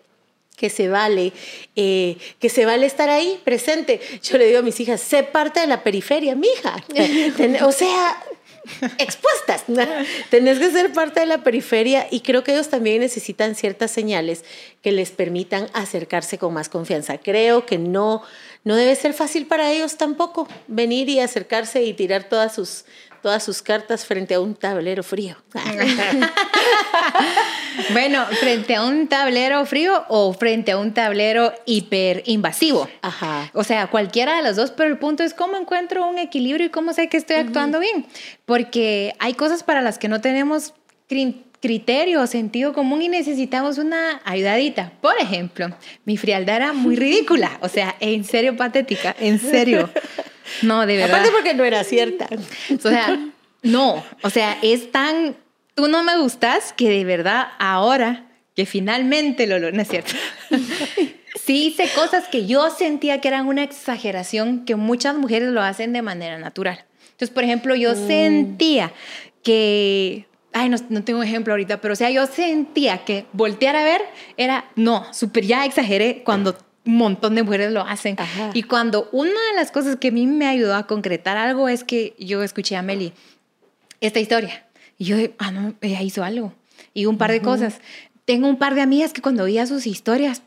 que 0.56 0.70
se 0.70 0.89
vale, 0.89 1.32
eh, 1.75 2.18
que 2.39 2.50
se 2.50 2.66
vale 2.66 2.86
estar 2.86 3.10
ahí 3.10 3.39
presente. 3.44 4.01
Yo 4.22 4.38
le 4.38 4.46
digo 4.46 4.60
a 4.60 4.62
mis 4.62 4.80
hijas, 4.80 5.00
sé 5.00 5.24
parte 5.24 5.62
de 5.62 5.68
la 5.68 5.84
periferia, 5.84 6.36
mija. 6.36 6.84
O 7.66 7.72
sea, 7.72 8.18
expuestas. 8.98 9.63
Tenés 10.30 10.60
que 10.60 10.72
ser 10.72 10.92
parte 10.94 11.22
de 11.22 11.25
la 11.25 11.44
periferia 11.44 12.08
y 12.12 12.22
creo 12.22 12.44
que 12.44 12.54
ellos 12.54 12.70
también 12.70 13.00
necesitan 13.00 13.56
ciertas 13.56 13.92
señales 13.92 14.44
que 14.82 14.92
les 14.92 15.12
permitan 15.12 15.68
acercarse 15.74 16.38
con 16.38 16.54
más 16.54 16.70
confianza. 16.70 17.18
Creo 17.18 17.66
que 17.66 17.78
no, 17.78 18.24
no 18.63 18.75
debe 18.75 18.96
ser 18.96 19.13
fácil 19.13 19.48
para 19.48 19.72
ellos 19.72 19.98
tampoco 19.98 20.48
venir 20.68 21.10
y 21.10 21.20
acercarse 21.20 21.84
y 21.84 21.94
tirar 21.94 22.25
todas 22.25 22.54
sus, 22.54 22.86
todas 23.22 23.44
sus 23.44 23.62
cartas 23.62 24.06
frente 24.06 24.34
a 24.34 24.42
un 24.42 24.56
tablero 24.56 25.04
frío. 25.04 25.38
bueno, 27.92 28.25
frente 28.39 28.75
a 28.75 28.84
un 28.84 29.08
tablero 29.08 29.66
frío 29.66 30.06
o 30.10 30.34
frente 30.34 30.72
a 30.72 30.78
un 30.78 30.94
tablero 30.94 31.54
hiperinvasivo. 31.66 32.89
Ajá. 33.01 33.50
O 33.54 33.63
sea, 33.63 33.88
cualquiera 33.88 34.36
de 34.36 34.44
los 34.44 34.56
dos, 34.56 34.72
pero 34.72 34.89
el 34.89 34.98
punto 34.98 35.24
es 35.24 35.34
cómo 35.34 35.58
encuentro 35.58 36.08
un 36.08 36.18
equilibrio 36.18 36.68
y 36.68 36.70
cómo 36.70 36.94
sé 36.94 37.08
que 37.08 37.18
estoy 37.18 37.38
actuando 37.38 37.80
bien. 37.80 38.06
Porque 38.46 39.13
hay 39.20 39.34
cosas 39.34 39.63
para 39.63 39.82
las 39.82 39.98
que 39.98 40.10
no 40.10 40.22
tenemos 40.22 40.74
criterio 41.62 42.22
o 42.22 42.28
sentido 42.28 42.74
común 42.74 43.01
y 43.01 43.10
necesitamos 43.10 43.78
una 43.78 44.22
ayudadita. 44.24 44.92
Por 45.01 45.18
ejemplo, 45.20 45.70
mi 46.06 46.18
frialdad 46.18 46.58
era 46.58 46.74
muy 46.74 46.96
ridícula, 46.98 47.58
o 47.62 47.70
sea, 47.70 47.96
en 48.00 48.24
serio 48.24 48.56
patética, 48.56 49.16
en 49.20 49.39
serio. 49.39 49.89
No, 50.62 50.86
de 50.86 50.98
verdad. 50.98 51.18
Aparte 51.18 51.32
porque 51.32 51.54
no 51.54 51.63
era 51.63 51.84
cierta. 51.84 52.28
O 52.75 52.80
sea, 52.80 53.20
no, 53.62 54.04
o 54.24 54.30
sea, 54.30 54.58
es 54.62 54.92
tan, 54.92 55.36
tú 55.75 55.88
no 55.88 56.04
me 56.04 56.18
gustas 56.18 56.74
que 56.74 56.89
de 56.89 57.06
verdad 57.06 57.50
ahora 57.60 58.25
que 58.56 58.66
finalmente 58.66 59.48
lo, 59.48 59.60
no 59.72 59.82
es 59.82 59.88
cierto. 59.88 60.13
Sí 61.46 61.68
hice 61.68 61.88
cosas 61.96 62.28
que 62.28 62.48
yo 62.48 62.70
sentía 62.70 63.22
que 63.22 63.28
eran 63.28 63.48
una 63.48 63.63
exageración, 63.63 64.66
que 64.66 64.75
muchas 64.75 65.16
mujeres 65.16 65.50
lo 65.50 65.62
hacen 65.62 65.94
de 65.94 66.01
manera 66.01 66.38
natural. 66.38 66.86
Entonces, 67.12 67.30
por 67.30 67.44
ejemplo, 67.44 67.75
yo 67.75 67.94
mm. 67.94 68.08
sentía 68.08 68.92
que 69.42 70.25
ay, 70.53 70.70
no, 70.70 70.77
no, 70.89 71.03
tengo 71.03 71.20
un 71.20 71.25
ejemplo 71.25 71.53
ahorita, 71.53 71.82
pero 71.82 71.94
o 71.94 71.96
sea, 71.96 72.10
yo 72.10 72.25
sentía 72.25 73.06
que 73.06 73.25
voltear 73.34 73.75
a 73.75 73.84
ver 73.84 74.01
era, 74.38 74.65
no, 74.75 75.06
súper 75.13 75.46
ya 75.46 75.65
exageré 75.65 76.24
cuando 76.24 76.58
un 76.86 76.98
montón 76.98 77.36
de 77.36 77.44
mujeres 77.44 77.72
lo 77.72 77.82
hacen. 77.82 78.15
Y 78.53 78.63
cuando 78.63 79.10
una 79.12 79.29
de 79.29 79.56
las 79.56 79.72
cosas 79.72 79.98
que 79.98 80.10
a 80.10 80.12
mí 80.12 80.25
me 80.25 80.48
ayudó 80.48 80.75
a 80.75 80.88
concretar 80.88 81.38
algo 81.38 81.70
es 81.70 81.84
que 81.84 82.15
yo 82.18 82.44
escuché 82.44 82.75
a 82.75 82.82
Meli 82.82 83.13
esta 84.01 84.20
historia. 84.20 84.65
Y 84.98 85.06
yo, 85.06 85.18
ah, 85.38 85.51
no, 85.51 85.75
ella 85.82 86.01
hizo 86.01 86.24
algo. 86.24 86.53
Y 86.94 87.06
un 87.06 87.18
par 87.18 87.32
de 87.32 87.41
cosas. 87.41 87.79
Tengo 88.25 88.48
un 88.48 88.58
par 88.58 88.75
de 88.75 88.82
amigas 88.82 89.13
que 89.13 89.22
cuando 89.22 89.44
veía 89.44 89.65
sus 89.65 89.88
historias, 89.88 90.41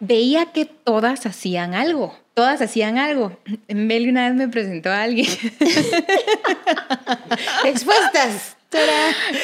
veía 0.00 0.46
que 0.46 0.64
todas 0.64 1.26
hacían 1.26 1.74
algo. 1.74 2.16
Todas 2.34 2.60
hacían 2.60 2.98
algo. 2.98 3.38
Meli 3.68 4.08
una 4.08 4.28
vez 4.28 4.36
me 4.36 4.48
presentó 4.48 4.90
a 4.90 5.02
alguien. 5.02 5.26
Expuestas. 7.64 8.55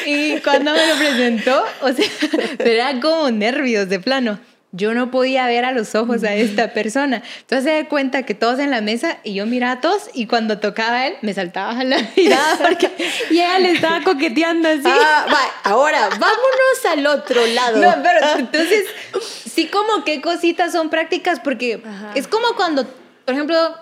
Y 0.07 0.41
cuando 0.41 0.73
me 0.73 0.87
lo 0.87 0.97
presentó, 0.97 1.65
o 1.81 1.93
sea, 1.93 2.07
era 2.59 3.01
como 3.01 3.31
nervios 3.31 3.89
de 3.89 4.01
plano. 4.01 4.39
Yo 4.75 4.95
no 4.95 5.11
podía 5.11 5.47
ver 5.47 5.67
a 5.67 5.73
los 5.73 5.95
ojos 5.95 6.25
a 6.25 6.35
esta 6.35 6.73
persona. 6.73 7.23
Entonces 7.41 7.65
se 7.65 7.83
da 7.83 7.89
cuenta 7.91 8.23
que 8.23 8.33
todos 8.33 8.59
en 8.59 8.71
la 8.71 8.81
mesa 8.81 9.19
y 9.23 9.35
yo 9.35 9.45
miraba 9.45 9.73
a 9.73 9.81
todos 9.83 10.09
y 10.15 10.27
cuando 10.27 10.61
tocaba 10.61 10.97
a 10.97 11.07
él 11.09 11.15
me 11.21 11.35
saltaba 11.35 11.79
a 11.79 11.85
la 11.85 11.99
mirada 12.17 12.57
porque 12.57 12.91
y 13.31 13.35
ella 13.35 13.59
le 13.59 13.73
estaba 13.73 14.03
coqueteando 14.03 14.71
así. 14.71 14.81
Ah, 14.87 15.27
va, 15.31 15.71
ahora 15.71 16.09
vámonos 16.09 16.87
al 16.91 17.07
otro 17.07 17.47
lado. 17.49 17.83
No, 17.83 18.03
pero 18.03 18.39
entonces 18.39 18.87
sí 19.23 19.67
como 19.67 20.05
qué 20.05 20.23
cositas 20.23 20.73
son 20.73 20.89
prácticas 20.89 21.39
porque 21.41 21.83
es 22.15 22.27
como 22.27 22.55
cuando, 22.57 22.87
por 23.27 23.35
ejemplo, 23.35 23.77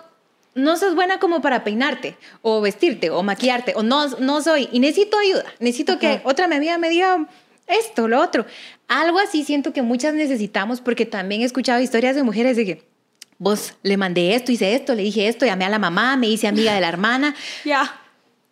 no 0.60 0.76
sos 0.76 0.94
buena 0.94 1.18
como 1.18 1.40
para 1.40 1.64
peinarte 1.64 2.16
o 2.42 2.60
vestirte 2.60 3.10
o 3.10 3.22
maquillarte 3.22 3.72
o 3.76 3.82
no, 3.82 4.08
no 4.18 4.42
soy 4.42 4.68
y 4.72 4.80
necesito 4.80 5.18
ayuda, 5.18 5.44
necesito 5.58 5.98
que 5.98 6.20
otra 6.24 6.44
amiga 6.44 6.78
me 6.78 6.88
diga 6.88 7.26
esto, 7.66 8.08
lo 8.08 8.20
otro. 8.20 8.46
Algo 8.88 9.18
así 9.18 9.44
siento 9.44 9.72
que 9.72 9.82
muchas 9.82 10.14
necesitamos 10.14 10.80
porque 10.80 11.06
también 11.06 11.42
he 11.42 11.44
escuchado 11.44 11.80
historias 11.80 12.16
de 12.16 12.22
mujeres 12.22 12.56
de 12.56 12.64
que 12.64 12.90
vos 13.38 13.74
le 13.82 13.96
mandé 13.96 14.34
esto, 14.34 14.52
hice 14.52 14.74
esto, 14.74 14.94
le 14.94 15.02
dije 15.02 15.28
esto, 15.28 15.46
llamé 15.46 15.64
a 15.64 15.70
la 15.70 15.78
mamá, 15.78 16.16
me 16.16 16.28
hice 16.28 16.46
amiga 16.46 16.74
de 16.74 16.80
la 16.80 16.88
hermana. 16.88 17.34
ya. 17.64 17.96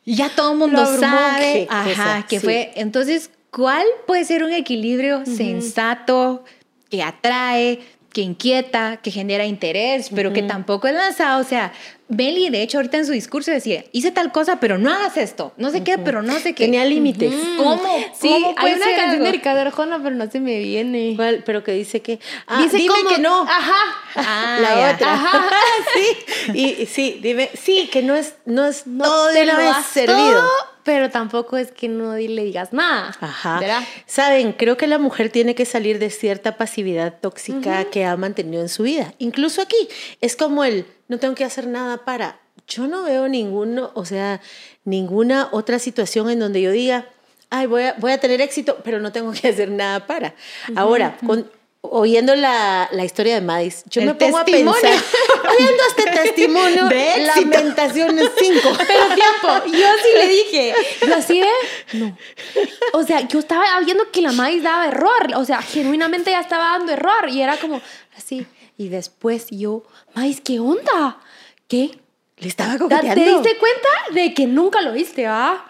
Y 0.04 0.14
ya 0.14 0.30
todo 0.30 0.52
el 0.52 0.58
mundo 0.58 0.86
sabe, 0.98 1.66
ajá, 1.68 2.24
que 2.26 2.40
fue. 2.40 2.72
Entonces, 2.76 3.30
¿cuál 3.50 3.84
puede 4.06 4.24
ser 4.24 4.42
un 4.42 4.52
equilibrio 4.52 5.26
sensato 5.26 6.44
que 6.88 7.02
atrae, 7.02 7.80
que 8.12 8.22
inquieta, 8.22 8.98
que 9.02 9.10
genera 9.10 9.44
interés, 9.44 10.10
pero 10.14 10.32
que 10.32 10.42
tampoco 10.42 10.88
es 10.88 10.94
lanzado. 10.94 11.40
O 11.40 11.44
sea, 11.44 11.72
Belly, 12.08 12.48
de 12.48 12.62
hecho, 12.62 12.78
ahorita 12.78 12.96
en 12.96 13.06
su 13.06 13.12
discurso 13.12 13.50
decía, 13.50 13.84
hice 13.92 14.10
tal 14.10 14.32
cosa, 14.32 14.60
pero 14.60 14.78
no 14.78 14.90
hagas 14.90 15.16
esto. 15.16 15.52
No 15.56 15.70
sé 15.70 15.84
qué, 15.84 15.98
pero 15.98 16.22
no 16.22 16.38
sé 16.38 16.54
qué. 16.54 16.64
Tenía 16.64 16.84
límites. 16.84 17.34
¿Cómo? 17.56 17.82
Sí, 18.18 18.32
hay 18.56 18.72
una 18.72 18.96
canción 18.96 19.24
de 19.24 19.32
Ricardo 19.32 19.60
Arjona, 19.60 20.00
pero 20.02 20.16
no 20.16 20.30
se 20.30 20.40
me 20.40 20.58
viene. 20.58 21.12
¿Cuál? 21.16 21.42
Pero 21.44 21.62
que 21.62 21.72
dice 21.72 22.00
que... 22.00 22.18
Ah, 22.46 22.62
dice 22.62 22.78
dime 22.78 22.94
que 23.14 23.20
no. 23.20 23.42
Ajá. 23.42 23.76
Ah, 24.14 24.58
la 24.60 24.94
otra. 24.94 25.12
Ajá. 25.12 25.50
sí. 25.94 26.54
Y, 26.54 26.86
sí, 26.86 27.18
dime, 27.22 27.50
sí, 27.54 27.88
que 27.92 28.02
no 28.02 28.14
es, 28.14 28.34
no 28.46 28.66
es 28.66 28.86
no 28.86 29.04
todo 29.04 29.28
de 29.28 29.42
has 29.50 29.86
servido 29.86 30.42
pero 30.88 31.10
tampoco 31.10 31.58
es 31.58 31.70
que 31.70 31.86
no 31.86 32.14
le 32.16 32.44
digas 32.44 32.72
nada. 32.72 33.14
Ajá. 33.20 33.60
Saben, 34.06 34.54
creo 34.54 34.78
que 34.78 34.86
la 34.86 34.96
mujer 34.96 35.28
tiene 35.28 35.54
que 35.54 35.66
salir 35.66 35.98
de 35.98 36.08
cierta 36.08 36.56
pasividad 36.56 37.20
tóxica 37.20 37.84
que 37.90 38.06
ha 38.06 38.16
mantenido 38.16 38.62
en 38.62 38.70
su 38.70 38.84
vida. 38.84 39.12
Incluso 39.18 39.60
aquí 39.60 39.76
es 40.22 40.34
como 40.34 40.64
el 40.64 40.86
no 41.08 41.18
tengo 41.18 41.34
que 41.34 41.44
hacer 41.44 41.66
nada 41.66 42.04
para. 42.04 42.40
Yo 42.66 42.86
no 42.86 43.02
veo 43.02 43.28
ninguno, 43.28 43.90
o 43.94 44.04
sea, 44.04 44.40
ninguna 44.84 45.48
otra 45.52 45.78
situación 45.78 46.28
en 46.30 46.38
donde 46.38 46.60
yo 46.60 46.70
diga, 46.70 47.06
ay, 47.50 47.66
voy 47.66 47.84
a, 47.84 47.94
voy 47.94 48.12
a 48.12 48.18
tener 48.18 48.40
éxito, 48.40 48.78
pero 48.84 49.00
no 49.00 49.10
tengo 49.10 49.32
que 49.32 49.48
hacer 49.48 49.70
nada 49.70 50.06
para. 50.06 50.34
Ahora, 50.76 51.16
con, 51.26 51.50
oyendo 51.80 52.34
la, 52.34 52.88
la, 52.92 53.04
historia 53.04 53.36
de 53.36 53.40
Madis, 53.40 53.84
yo 53.88 54.02
me 54.02 54.14
pongo 54.14 54.38
a 54.38 54.44
pensar, 54.44 54.74
oyendo 55.58 55.82
este 55.88 56.10
testimonio, 56.10 56.88
de 56.88 57.26
Lamentaciones 57.26 58.30
5. 58.36 58.60
Pero 58.86 59.04
tiempo, 59.14 59.66
yo 59.66 59.86
sí 60.02 60.08
le 60.14 60.28
dije, 60.28 60.74
¿lo 61.06 61.14
así 61.14 61.40
de? 61.40 61.98
No. 61.98 62.18
O 62.92 63.02
sea, 63.02 63.26
yo 63.28 63.38
estaba 63.38 63.64
viendo 63.80 64.10
que 64.10 64.20
la 64.20 64.32
Madis 64.32 64.62
daba 64.62 64.88
error, 64.88 65.28
o 65.36 65.44
sea, 65.44 65.62
genuinamente 65.62 66.30
ya 66.30 66.40
estaba 66.40 66.78
dando 66.78 66.92
error 66.92 67.28
y 67.28 67.40
era 67.40 67.56
como 67.56 67.80
así. 68.16 68.46
Y 68.78 68.88
después 68.88 69.48
yo, 69.50 69.82
Madis, 70.14 70.40
¿qué 70.40 70.60
onda? 70.60 71.18
¿Qué? 71.66 71.98
Le 72.38 72.48
estaba 72.48 72.78
coqueteando. 72.78 73.14
¿Te 73.14 73.28
diste 73.28 73.58
cuenta 73.58 73.88
de 74.14 74.32
que 74.32 74.46
nunca 74.46 74.80
lo 74.80 74.92
viste, 74.92 75.26
ah? 75.26 75.64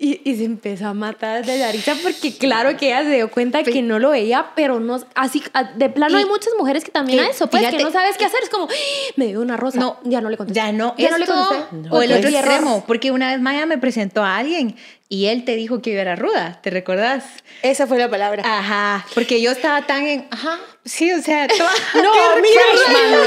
Y, 0.00 0.20
y, 0.22 0.36
se 0.36 0.44
empezó 0.44 0.86
a 0.86 0.94
matar 0.94 1.44
de 1.44 1.58
la 1.58 1.72
risa 1.72 1.96
porque 2.00 2.32
claro 2.38 2.76
que 2.76 2.86
ella 2.86 3.02
se 3.02 3.16
dio 3.16 3.32
cuenta 3.32 3.64
que 3.64 3.82
no 3.82 3.98
lo 3.98 4.10
veía, 4.10 4.52
pero 4.54 4.78
no, 4.78 5.04
así, 5.16 5.42
de 5.74 5.88
plano 5.90 6.18
hay 6.18 6.24
muchas 6.24 6.52
mujeres 6.56 6.84
que 6.84 6.92
también 6.92 7.18
a 7.18 7.28
eso, 7.28 7.48
pues 7.48 7.68
que 7.68 7.82
no 7.82 7.90
sabes 7.90 8.16
qué 8.16 8.24
hacer, 8.24 8.38
es 8.44 8.48
como, 8.48 8.68
me 9.16 9.26
dio 9.26 9.40
una 9.40 9.56
rosa, 9.56 9.80
no, 9.80 9.98
ya 10.04 10.20
no 10.20 10.30
le 10.30 10.36
contesté. 10.36 10.60
Ya 10.60 10.70
no, 10.70 10.94
ya 10.96 11.10
no 11.10 11.18
le 11.18 11.26
contesté. 11.26 11.88
o 11.90 12.00
el 12.00 12.12
otro 12.12 12.30
extremo, 12.30 12.84
porque 12.86 13.10
una 13.10 13.32
vez 13.32 13.40
Maya 13.40 13.66
me 13.66 13.76
presentó 13.76 14.22
a 14.22 14.36
alguien 14.36 14.76
y 15.08 15.26
él 15.26 15.44
te 15.44 15.56
dijo 15.56 15.82
que 15.82 15.92
yo 15.92 15.98
era 15.98 16.14
ruda, 16.14 16.60
¿te 16.62 16.70
recordás? 16.70 17.24
Esa 17.62 17.88
fue 17.88 17.98
la 17.98 18.08
palabra. 18.08 18.44
Ajá, 18.46 19.04
porque 19.14 19.42
yo 19.42 19.50
estaba 19.50 19.84
tan 19.84 20.06
en, 20.06 20.28
ajá, 20.30 20.60
sí, 20.88 21.12
o 21.12 21.22
sea, 21.22 21.46
toda, 21.46 21.70
no, 21.94 22.12
mira, 22.40 22.62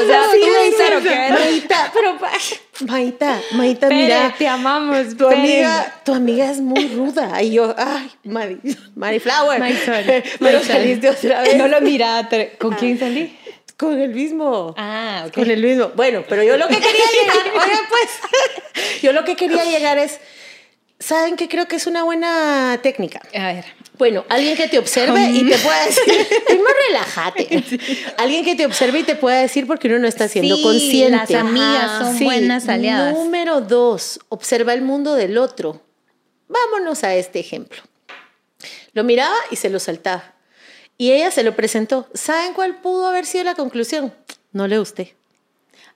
o 0.01 0.05
sea, 0.05 0.23
sí, 0.31 0.39
tú 0.41 1.03
que 1.03 1.29
Maita, 1.29 1.91
pero 1.93 2.17
Maita, 2.87 3.41
Maita, 3.51 3.87
mira, 3.89 4.33
te 4.37 4.47
amamos, 4.47 5.15
tu 5.15 5.27
amiga, 5.27 6.01
tu 6.03 6.13
amiga 6.13 6.49
es 6.49 6.59
muy 6.59 6.87
ruda 6.87 7.41
y 7.41 7.53
yo, 7.53 7.75
ay, 7.77 8.11
Mari, 8.23 8.57
Mari 8.95 9.19
Flower, 9.19 9.61
pero 10.39 10.63
saliste 10.63 11.09
otra 11.09 11.41
vez. 11.43 11.55
No 11.55 11.67
lo 11.67 11.81
mira, 11.81 12.27
¿con 12.59 12.73
quién 12.73 12.97
salí? 12.97 13.37
Con 13.77 13.99
el 13.99 14.13
mismo. 14.13 14.75
Ah, 14.77 15.23
ok. 15.25 15.33
Con 15.33 15.49
el 15.49 15.63
mismo. 15.63 15.89
Bueno, 15.95 16.23
pero 16.29 16.43
yo 16.43 16.55
lo 16.55 16.67
que 16.67 16.75
quería 16.75 16.91
llegar, 16.91 17.65
oye, 17.65 17.79
pues, 17.89 19.01
yo 19.01 19.11
lo 19.11 19.23
que 19.23 19.35
quería 19.35 19.63
llegar 19.65 19.97
es 19.97 20.19
¿Saben 21.01 21.35
qué 21.35 21.49
creo 21.49 21.67
que 21.67 21.77
es 21.77 21.87
una 21.87 22.03
buena 22.03 22.79
técnica? 22.83 23.21
A 23.33 23.53
ver. 23.53 23.65
Bueno, 23.97 24.23
alguien 24.29 24.55
que 24.55 24.67
te 24.67 24.77
observe 24.77 25.19
y 25.31 25.49
te 25.49 25.57
pueda 25.57 25.85
decir, 25.85 26.03
primero 26.47 26.69
relájate. 26.87 27.63
Alguien 28.17 28.45
que 28.45 28.55
te 28.55 28.67
observe 28.67 28.99
y 28.99 29.03
te 29.03 29.15
pueda 29.15 29.39
decir 29.41 29.65
porque 29.65 29.87
uno 29.87 29.97
no 29.97 30.07
está 30.07 30.27
siendo 30.27 30.55
sí, 30.55 30.61
consciente. 30.61 31.33
Las 31.33 31.43
amigas 31.43 31.99
son 31.99 32.19
buenas 32.19 32.69
aliadas. 32.69 33.13
Número 33.15 33.61
dos, 33.61 34.19
observa 34.29 34.73
el 34.73 34.83
mundo 34.83 35.15
del 35.15 35.39
otro. 35.39 35.81
Vámonos 36.47 37.03
a 37.03 37.15
este 37.15 37.39
ejemplo. 37.39 37.81
Lo 38.93 39.03
miraba 39.03 39.35
y 39.49 39.55
se 39.55 39.69
lo 39.69 39.79
saltaba. 39.79 40.35
Y 40.97 41.11
ella 41.13 41.31
se 41.31 41.43
lo 41.43 41.55
presentó. 41.55 42.07
¿Saben 42.13 42.53
cuál 42.53 42.79
pudo 42.79 43.07
haber 43.07 43.25
sido 43.25 43.43
la 43.43 43.55
conclusión? 43.55 44.13
No 44.51 44.67
le 44.67 44.77
gusté. 44.77 45.15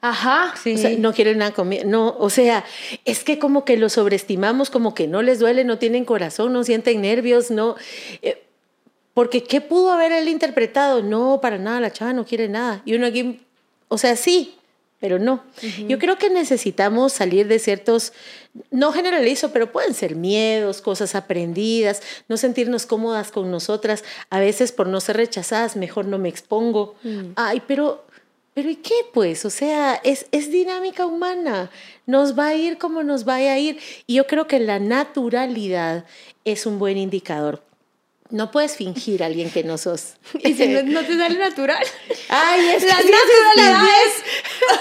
Ajá, 0.09 0.53
sí. 0.61 0.97
no 0.99 1.13
quieren 1.13 1.39
nada 1.39 1.51
conmigo. 1.51 1.83
No, 1.85 2.15
o 2.19 2.29
sea, 2.29 2.63
es 3.05 3.23
que 3.23 3.39
como 3.39 3.65
que 3.65 3.75
lo 3.75 3.89
sobreestimamos, 3.89 4.69
como 4.69 4.93
que 4.93 5.07
no 5.07 5.21
les 5.21 5.39
duele, 5.39 5.63
no 5.63 5.79
tienen 5.79 6.05
corazón, 6.05 6.53
no 6.53 6.63
sienten 6.63 7.01
nervios, 7.01 7.49
no. 7.49 7.75
Eh, 8.21 8.43
porque 9.15 9.43
¿qué 9.43 9.61
pudo 9.61 9.91
haber 9.91 10.11
él 10.11 10.27
interpretado? 10.29 11.01
No, 11.01 11.39
para 11.41 11.57
nada, 11.57 11.79
la 11.79 11.91
chava 11.91 12.13
no 12.13 12.25
quiere 12.25 12.49
nada. 12.49 12.83
Y 12.85 12.93
uno 12.93 13.07
aquí, 13.07 13.39
o 13.87 13.97
sea, 13.97 14.15
sí, 14.15 14.55
pero 14.99 15.17
no. 15.17 15.43
Yo 15.87 15.99
creo 15.99 16.17
que 16.17 16.29
necesitamos 16.29 17.13
salir 17.13 17.47
de 17.47 17.59
ciertos, 17.59 18.13
no 18.71 18.91
generalizo, 18.91 19.51
pero 19.51 19.71
pueden 19.71 19.93
ser 19.93 20.15
miedos, 20.15 20.81
cosas 20.81 21.15
aprendidas, 21.15 22.01
no 22.27 22.37
sentirnos 22.37 22.85
cómodas 22.85 23.31
con 23.31 23.49
nosotras, 23.51 24.03
a 24.29 24.39
veces 24.39 24.71
por 24.71 24.87
no 24.87 25.01
ser 25.01 25.17
rechazadas, 25.17 25.75
mejor 25.75 26.05
no 26.05 26.17
me 26.17 26.29
expongo. 26.29 26.95
Mm. 27.03 27.31
Ay, 27.35 27.61
pero 27.67 28.05
Pero 28.55 28.69
¿y 28.69 28.77
qué 28.77 28.95
pues? 29.13 29.43
O 29.43 29.49
sea, 29.49 29.95
es, 29.95 30.27
es 30.31 30.49
dinámica 30.49 31.05
humana. 31.05 31.69
Nos 32.05 32.39
va 32.39 32.47
a 32.47 32.55
ir 32.55 32.77
como 32.77 33.03
nos 33.03 33.25
vaya 33.25 33.51
a 33.51 33.59
ir. 33.59 33.79
Y 34.07 34.15
yo 34.15 34.27
creo 34.27 34.47
que 34.47 34.59
la 34.59 34.79
naturalidad 34.79 36.05
es 36.45 36.65
un 36.65 36.79
buen 36.79 36.97
indicador. 36.97 37.64
No 38.31 38.49
puedes 38.49 38.75
fingir 38.75 39.21
a 39.21 39.27
alguien 39.27 39.51
que 39.51 39.63
no 39.63 39.77
sos. 39.77 40.13
Y 40.43 40.53
si 40.55 40.67
no, 40.67 40.81
no 40.83 41.01
te 41.03 41.15
sale 41.17 41.37
natural. 41.37 41.85
Ay, 42.29 42.69
es 42.75 42.83
Las 42.83 42.97
que 42.97 43.03
sí, 43.03 43.11
naturalidades. 43.11 44.13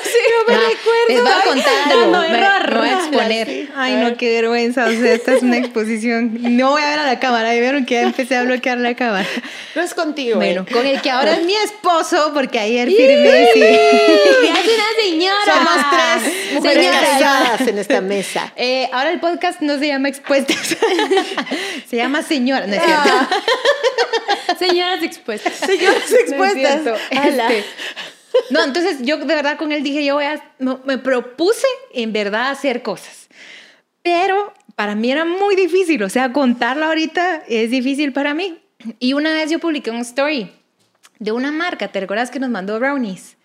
Sí, 0.04 0.20
no 0.38 0.52
me 0.54 0.54
Ah, 0.54 0.68
recuerdo. 0.68 1.08
Les 1.08 1.22
voy 1.22 1.32
a 1.32 1.44
contar 1.44 1.72
algo. 1.92 2.10
Dando 2.10 2.28
Me, 2.30 2.38
error. 2.38 2.70
me 2.72 2.78
voy 2.78 2.88
a 2.88 2.92
exponer. 2.98 3.68
Ay, 3.76 3.94
no, 3.96 4.16
qué 4.16 4.32
vergüenza. 4.40 4.86
O 4.86 4.90
sea, 4.90 5.12
esta 5.12 5.34
es 5.34 5.42
una 5.42 5.58
exposición. 5.58 6.38
No 6.56 6.70
voy 6.70 6.82
a 6.82 6.88
ver 6.90 6.98
a 7.00 7.06
la 7.06 7.18
cámara. 7.20 7.52
Ya 7.54 7.60
vieron 7.60 7.84
que 7.84 7.94
ya 7.96 8.02
empecé 8.02 8.36
a 8.36 8.44
bloquear 8.44 8.78
la 8.78 8.94
cámara. 8.94 9.26
No 9.74 9.82
es 9.82 9.92
contigo. 9.92 10.36
Bueno, 10.36 10.64
eh. 10.66 10.72
con 10.72 10.86
el 10.86 11.02
que 11.02 11.10
ahora 11.10 11.34
es 11.34 11.44
mi 11.44 11.54
esposo, 11.56 12.30
porque 12.32 12.58
ayer 12.60 12.88
firmé. 12.88 13.48
sí. 13.52 13.60
Ya 13.60 14.54
es 14.60 14.68
una 14.68 15.02
señora. 15.02 15.54
Somos 15.54 15.84
tres 15.90 16.54
mujeres 16.54 16.86
casadas 16.90 17.60
en 17.68 17.78
esta 17.78 18.00
mesa. 18.00 18.52
Eh, 18.56 18.88
ahora 18.92 19.10
el 19.10 19.20
podcast 19.20 19.60
no 19.60 19.78
se 19.78 19.88
llama 19.88 20.08
Expuestas. 20.08 20.76
se 21.90 21.96
llama 21.96 22.22
Señora. 22.22 22.66
No 22.66 22.74
es 22.74 22.82
cierto. 22.82 23.33
Señoras 24.58 25.02
expuestas. 25.02 25.54
Señoras 25.54 26.12
expuestas. 26.12 27.00
Este, 27.10 27.64
no, 28.50 28.64
entonces 28.64 28.98
yo 29.02 29.18
de 29.18 29.26
verdad 29.26 29.56
con 29.56 29.72
él 29.72 29.82
dije, 29.82 30.04
yo 30.04 30.14
voy 30.14 30.24
a, 30.24 30.42
no, 30.58 30.80
me 30.84 30.98
propuse 30.98 31.66
en 31.92 32.12
verdad 32.12 32.50
hacer 32.50 32.82
cosas. 32.82 33.28
Pero 34.02 34.52
para 34.74 34.94
mí 34.94 35.10
era 35.10 35.24
muy 35.24 35.56
difícil, 35.56 36.02
o 36.02 36.08
sea, 36.08 36.32
contarlo 36.32 36.86
ahorita 36.86 37.44
es 37.48 37.70
difícil 37.70 38.12
para 38.12 38.34
mí. 38.34 38.58
Y 38.98 39.14
una 39.14 39.32
vez 39.32 39.50
yo 39.50 39.58
publiqué 39.58 39.90
un 39.90 40.00
story 40.00 40.50
de 41.18 41.32
una 41.32 41.52
marca, 41.52 41.88
¿te 41.88 42.00
recuerdas 42.00 42.30
que 42.30 42.40
nos 42.40 42.50
mandó 42.50 42.78
brownies? 42.78 43.36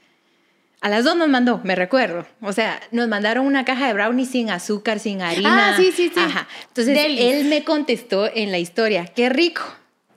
A 0.81 0.89
las 0.89 1.03
dos 1.03 1.15
nos 1.17 1.27
mandó, 1.27 1.59
me 1.63 1.75
recuerdo. 1.75 2.25
O 2.41 2.53
sea, 2.53 2.79
nos 2.91 3.07
mandaron 3.09 3.45
una 3.45 3.65
caja 3.65 3.87
de 3.87 3.93
brownies 3.93 4.29
sin 4.29 4.49
azúcar, 4.49 4.99
sin 4.99 5.21
harina. 5.21 5.69
Ah, 5.69 5.77
sí, 5.77 5.91
sí, 5.91 6.09
sí. 6.13 6.19
Ajá. 6.19 6.47
Entonces 6.67 6.95
Delis. 6.95 7.19
él 7.21 7.45
me 7.45 7.63
contestó 7.65 8.29
en 8.33 8.51
la 8.51 8.59
historia, 8.59 9.05
qué 9.05 9.29
rico. 9.29 9.61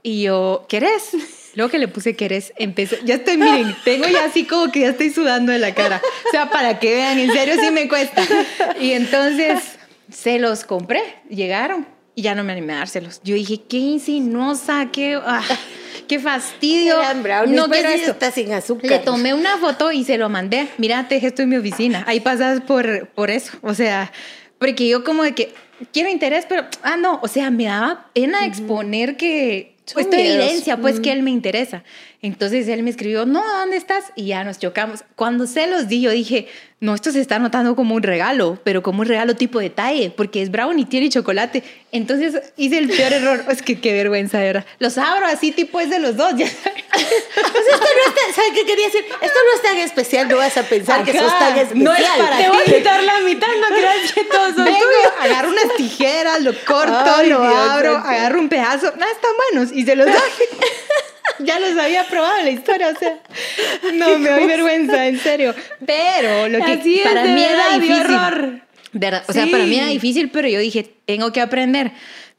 Y 0.05 0.23
yo, 0.23 0.67
¿querés? 0.69 1.11
Luego 1.55 1.71
que 1.71 1.79
le 1.79 1.89
puse 1.89 2.17
querés, 2.17 2.53
empezó. 2.57 2.97
Ya 3.05 3.17
estoy, 3.17 3.37
miren, 3.37 3.77
tengo 3.85 4.07
ya 4.09 4.25
así 4.25 4.45
como 4.45 4.71
que 4.73 4.81
ya 4.81 4.89
estoy 4.91 5.11
sudando 5.11 5.53
de 5.53 5.59
la 5.59 5.75
cara. 5.75 6.01
O 6.29 6.31
sea, 6.31 6.49
para 6.49 6.79
que 6.79 6.95
vean, 6.95 7.19
en 7.19 7.33
serio 7.33 7.55
sí 7.61 7.71
me 7.71 7.89
cuesta. 7.89 8.23
Y 8.81 8.93
entonces 8.93 9.59
se 10.11 10.39
los 10.39 10.65
compré, 10.65 11.03
llegaron 11.29 11.87
y 12.15 12.23
ya 12.23 12.35
no 12.35 12.45
me 12.45 12.53
animé 12.53 12.75
a 12.75 12.77
dárselos. 12.77 13.21
Yo 13.25 13.35
dije, 13.35 13.61
qué 13.69 13.79
insinuosa, 13.79 14.91
qué, 14.93 15.19
ah, 15.23 15.43
qué 16.09 16.19
fastidio. 16.19 17.01
Eran 17.01 17.23
brownies, 17.23 17.57
no 17.57 17.69
pero 17.69 17.89
esto. 17.89 18.11
está 18.13 18.31
sin 18.31 18.53
azúcar. 18.53 18.91
Le 18.91 18.99
tomé 18.99 19.35
una 19.35 19.57
foto 19.59 19.93
y 19.93 20.05
se 20.05 20.19
lo 20.19 20.29
mandé. 20.29 20.69
Mira, 20.79 21.09
te 21.09 21.17
dejé 21.17 21.29
esto 21.29 21.43
en 21.43 21.49
mi 21.49 21.57
oficina. 21.57 22.05
Ahí 22.07 22.21
pasas 22.21 22.61
por, 22.61 23.09
por 23.09 23.31
eso. 23.31 23.53
O 23.63 23.75
sea, 23.75 24.13
porque 24.59 24.89
yo 24.89 25.05
como 25.05 25.23
de 25.23 25.35
que 25.35 25.55
quiero 25.93 26.11
interés, 26.11 26.47
pero, 26.49 26.67
ah, 26.83 26.97
no, 26.97 27.19
o 27.23 27.29
sea, 27.29 27.51
me 27.51 27.65
daba 27.65 28.11
pena 28.13 28.47
exponer 28.47 29.17
que 29.17 29.77
esto 29.87 30.17
miedos. 30.17 30.45
evidencia, 30.45 30.77
pues, 30.77 31.01
que 31.01 31.13
él 31.13 31.23
me 31.23 31.31
interesa. 31.31 31.83
Entonces 32.23 32.69
él 32.69 32.85
me 32.85 32.91
escribió, 32.91 33.27
no, 33.27 33.43
¿dónde 33.59 33.77
estás? 33.77 34.05
Y 34.15 34.27
ya 34.27 34.45
nos 34.45 34.59
chocamos. 34.61 35.03
Cuando 35.17 35.49
se 35.49 35.67
los 35.67 35.89
di, 35.89 36.01
yo 36.03 36.11
dije, 36.13 36.47
no, 36.79 36.95
esto 36.95 37.11
se 37.11 37.21
está 37.21 37.41
notando 37.41 37.75
como 37.75 37.97
un 37.97 38.03
regalo, 38.05 38.61
pero 38.63 38.81
como 38.81 39.01
un 39.01 39.09
regalo 39.09 39.35
tipo 39.35 39.59
detalle, 39.59 40.11
porque 40.17 40.41
es 40.41 40.51
brownie, 40.53 40.85
tiene 40.85 41.09
chocolate. 41.09 41.65
Entonces 41.91 42.41
hice 42.57 42.79
el 42.79 42.89
peor 42.91 43.13
error. 43.13 43.45
Es 43.51 43.61
que 43.63 43.81
qué 43.81 43.93
vergüenza, 43.93 44.39
de 44.39 44.45
verdad. 44.47 44.67
Los 44.79 44.99
abro 44.99 45.27
así, 45.27 45.51
tipo 45.51 45.81
es 45.81 45.91
de 45.91 45.99
los 45.99 46.17
dos. 46.17 46.33
Ya. 46.37 46.47
Pues 46.47 47.65
esto 47.73 47.87
no 47.87 48.11
es 48.11 48.15
tan, 48.15 48.35
¿sabes 48.35 48.51
qué 48.55 48.67
quería 48.67 48.87
decir? 48.87 49.05
Esto 49.21 49.39
no 49.47 49.57
es 49.57 49.63
tan 49.63 49.79
especial, 49.79 50.29
no 50.29 50.37
vas 50.37 50.57
a 50.57 50.63
pensar 50.63 51.05
que 51.05 51.19
sos 51.19 51.39
tan 51.41 51.57
especial. 51.59 51.85
no 51.85 51.93
es 51.93 52.03
para 52.05 52.37
Te 52.39 52.49
voy 52.49 52.59
a 52.59 52.65
ti. 52.65 52.73
quitar 52.75 53.03
la 53.03 53.21
mitad, 53.21 53.49
no 53.61 53.67
creas 53.77 54.13
que 54.13 54.25
todos 54.25 54.55
son 54.55 54.65
Vengo, 54.65 54.79
tuyos. 54.79 55.13
agarro 55.21 55.49
unas 55.51 55.75
tijeras, 55.77 56.41
lo 56.43 56.53
corto, 56.65 56.95
Ay, 57.17 57.29
lo 57.31 57.41
Dios 57.43 57.55
abro, 57.55 57.95
santo. 57.95 58.09
agarro 58.09 58.39
un 58.41 58.49
pedazo. 58.49 58.93
No, 58.97 59.07
están 59.07 59.31
buenos. 59.53 59.73
Y 59.73 59.85
se 59.85 59.97
los 59.97 60.07
doy. 60.07 60.15
ya 61.41 61.59
los 61.61 61.77
había 61.79 62.05
probado 62.05 62.39
en 62.39 62.45
la 62.47 62.51
historia, 62.51 62.89
o 62.95 62.99
sea. 62.99 63.19
No, 63.95 64.19
me 64.19 64.31
doy 64.31 64.47
vergüenza, 64.47 65.07
en 65.07 65.19
serio. 65.19 65.55
Pero 65.87 66.49
lo 66.49 66.65
que 66.65 66.73
Así 66.73 66.99
es, 67.01 67.07
para 67.09 67.25
mí 67.25 67.43
era 67.43 67.57
verdad, 67.69 67.81
difícil. 67.81 68.63
¿verdad? 68.93 69.25
O 69.29 69.33
sea, 69.33 69.45
Sí. 69.45 69.51
para 69.51 69.65
mí 69.65 69.77
era 69.77 69.87
difícil, 69.89 70.31
pero 70.31 70.49
yo 70.49 70.59
dije, 70.61 70.95
tengo 71.07 71.33
que 71.33 71.41
aprender. 71.41 71.93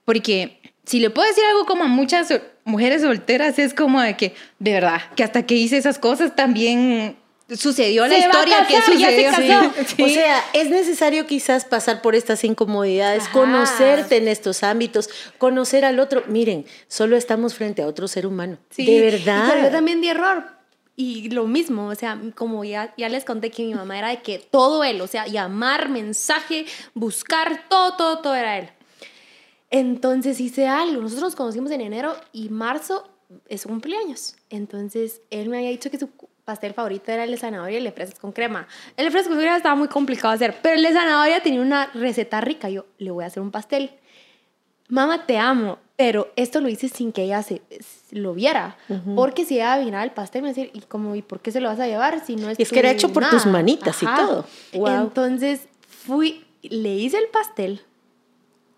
Porque 0.05 0.59
si 0.85 0.99
le 0.99 1.09
puedo 1.09 1.27
decir 1.27 1.43
algo 1.49 1.65
como 1.65 1.83
a 1.85 1.87
muchas 1.87 2.33
mujeres 2.65 3.01
solteras, 3.01 3.57
es 3.59 3.73
como 3.73 4.01
de 4.01 4.15
que, 4.15 4.33
de 4.59 4.73
verdad, 4.73 5.01
que 5.15 5.23
hasta 5.23 5.43
que 5.45 5.55
hice 5.55 5.77
esas 5.77 5.97
cosas 5.99 6.35
también 6.35 7.15
sucedió 7.55 8.07
la 8.07 8.15
Se 8.15 8.21
historia 8.21 8.67
que 8.67 8.73
casar, 8.75 8.95
ya 8.97 9.09
se 9.09 9.29
sucedió. 9.29 9.59
casó. 9.73 9.95
Sí. 9.95 10.03
O 10.03 10.07
sea, 10.09 10.43
es 10.53 10.69
necesario 10.69 11.25
quizás 11.27 11.65
pasar 11.65 12.01
por 12.01 12.15
estas 12.15 12.43
incomodidades, 12.43 13.23
Ajá. 13.23 13.31
conocerte 13.33 14.17
en 14.17 14.27
estos 14.27 14.63
ámbitos, 14.63 15.09
conocer 15.37 15.85
al 15.85 15.99
otro. 15.99 16.23
Miren, 16.27 16.65
solo 16.87 17.15
estamos 17.17 17.55
frente 17.55 17.81
a 17.81 17.87
otro 17.87 18.07
ser 18.07 18.25
humano. 18.27 18.57
Sí, 18.69 18.85
De 18.85 18.91
y 18.93 18.99
verdad. 19.01 19.63
Yo 19.63 19.71
también 19.71 20.01
di 20.01 20.09
error. 20.09 20.45
Y 20.95 21.29
lo 21.31 21.47
mismo, 21.47 21.87
o 21.87 21.95
sea, 21.95 22.21
como 22.35 22.63
ya, 22.63 22.93
ya 22.97 23.09
les 23.09 23.25
conté 23.25 23.49
que 23.49 23.63
mi 23.63 23.73
mamá 23.73 23.97
era 23.97 24.09
de 24.09 24.21
que 24.21 24.37
todo 24.37 24.83
él, 24.83 25.01
o 25.01 25.07
sea, 25.07 25.25
llamar, 25.25 25.89
mensaje, 25.89 26.65
buscar, 26.93 27.63
todo, 27.67 27.95
todo, 27.97 28.19
todo 28.19 28.35
era 28.35 28.59
él. 28.59 28.69
Entonces 29.71 30.39
hice 30.39 30.67
algo. 30.67 31.01
Nosotros 31.01 31.23
nos 31.23 31.35
conocimos 31.35 31.71
en 31.71 31.81
enero 31.81 32.15
y 32.31 32.49
marzo 32.49 33.09
es 33.49 33.61
su 33.61 33.69
cumpleaños. 33.69 34.35
Entonces 34.51 35.21
él 35.31 35.49
me 35.49 35.57
había 35.57 35.69
dicho 35.71 35.89
que 35.89 35.97
su 35.97 36.09
pastel 36.45 36.73
favorito 36.73 37.11
era 37.11 37.23
el 37.23 37.31
de 37.31 37.37
zanahoria 37.37 37.75
y 37.75 37.77
el 37.77 37.83
de 37.85 37.91
fresas 37.91 38.19
con 38.19 38.31
crema. 38.31 38.67
El 38.97 39.05
de 39.05 39.11
fresas 39.11 39.29
con 39.29 39.37
crema 39.37 39.57
estaba 39.57 39.75
muy 39.75 39.87
complicado 39.87 40.31
de 40.31 40.45
hacer, 40.45 40.59
pero 40.61 40.75
el 40.75 40.83
de 40.83 40.93
zanahoria 40.93 41.41
tenía 41.41 41.61
una 41.61 41.87
receta 41.93 42.41
rica. 42.41 42.69
Yo 42.69 42.85
le 42.97 43.11
voy 43.11 43.23
a 43.23 43.27
hacer 43.27 43.41
un 43.41 43.51
pastel. 43.51 43.91
Mamá, 44.89 45.25
te 45.25 45.37
amo, 45.37 45.79
pero 45.95 46.31
esto 46.35 46.59
lo 46.59 46.67
hice 46.67 46.89
sin 46.89 47.11
que 47.11 47.23
ella 47.23 47.41
se, 47.41 47.61
lo 48.11 48.33
viera. 48.33 48.77
Porque 49.15 49.45
si 49.45 49.55
ella 49.55 49.77
viera 49.77 50.03
el 50.03 50.11
pastel, 50.11 50.41
me 50.41 50.49
decir, 50.49 50.69
¿y, 50.73 50.81
como, 50.81 51.15
¿y 51.15 51.21
por 51.21 51.39
qué 51.39 51.51
se 51.51 51.61
lo 51.61 51.69
vas 51.69 51.79
a 51.79 51.87
llevar 51.87 52.23
si 52.25 52.35
no 52.35 52.49
es 52.49 52.59
Es 52.59 52.69
que 52.69 52.79
era 52.79 52.91
hecho 52.91 53.11
por 53.13 53.23
nada?" 53.23 53.33
tus 53.33 53.45
manitas 53.45 54.03
y 54.03 54.05
todo. 54.05 54.45
Wow. 54.73 55.03
Entonces 55.03 55.67
fui, 55.87 56.45
le 56.61 56.95
hice 56.95 57.17
el 57.17 57.27
pastel, 57.29 57.81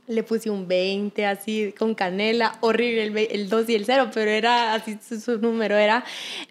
le 0.07 0.23
puse 0.23 0.49
un 0.49 0.67
20 0.67 1.25
así 1.25 1.73
con 1.77 1.95
canela, 1.95 2.57
horrible 2.61 3.03
el, 3.05 3.17
el 3.17 3.49
2 3.49 3.69
y 3.69 3.75
el 3.75 3.85
0, 3.85 4.11
pero 4.13 4.29
era 4.31 4.73
así 4.75 4.97
su, 5.07 5.19
su 5.19 5.37
número 5.39 5.77
era. 5.77 6.03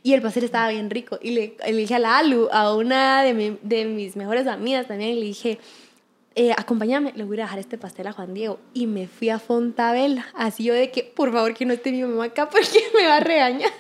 Y 0.03 0.13
el 0.15 0.23
pastel 0.23 0.45
estaba 0.45 0.69
bien 0.71 0.91
rico. 0.91 1.19
Y 1.23 1.31
le, 1.31 1.57
le 1.67 1.73
dije 1.77 1.95
a 1.95 1.99
la 1.99 2.19
Alu, 2.19 2.49
a 2.53 2.75
una 2.75 3.23
de, 3.23 3.35
mi- 3.35 3.59
de 3.63 3.85
mis 3.85 4.17
mejores 4.17 4.47
amigas 4.47 4.89
también, 4.89 5.19
le 5.21 5.27
dije, 5.27 5.59
eh, 6.37 6.51
acompáñame, 6.57 7.13
le 7.15 7.23
voy 7.23 7.39
a 7.39 7.43
dejar 7.45 7.61
este 7.61 7.79
pastel 7.79 8.09
a 8.09 8.13
Juan 8.13 8.35
Diego. 8.35 8.59
Y 8.73 8.87
me 8.89 9.07
fui 9.07 9.29
a 9.31 9.39
Fontabella, 9.39 10.27
así 10.35 10.65
yo 10.65 10.75
de 10.75 10.91
que, 10.91 11.05
por 11.05 11.33
favor, 11.33 11.55
que 11.55 11.65
no 11.65 11.75
esté 11.75 11.93
mi 11.93 12.03
mamá 12.03 12.25
acá 12.25 12.49
porque 12.51 12.81
me 12.97 13.07
va 13.07 13.17
a 13.19 13.21
regañar. 13.21 13.71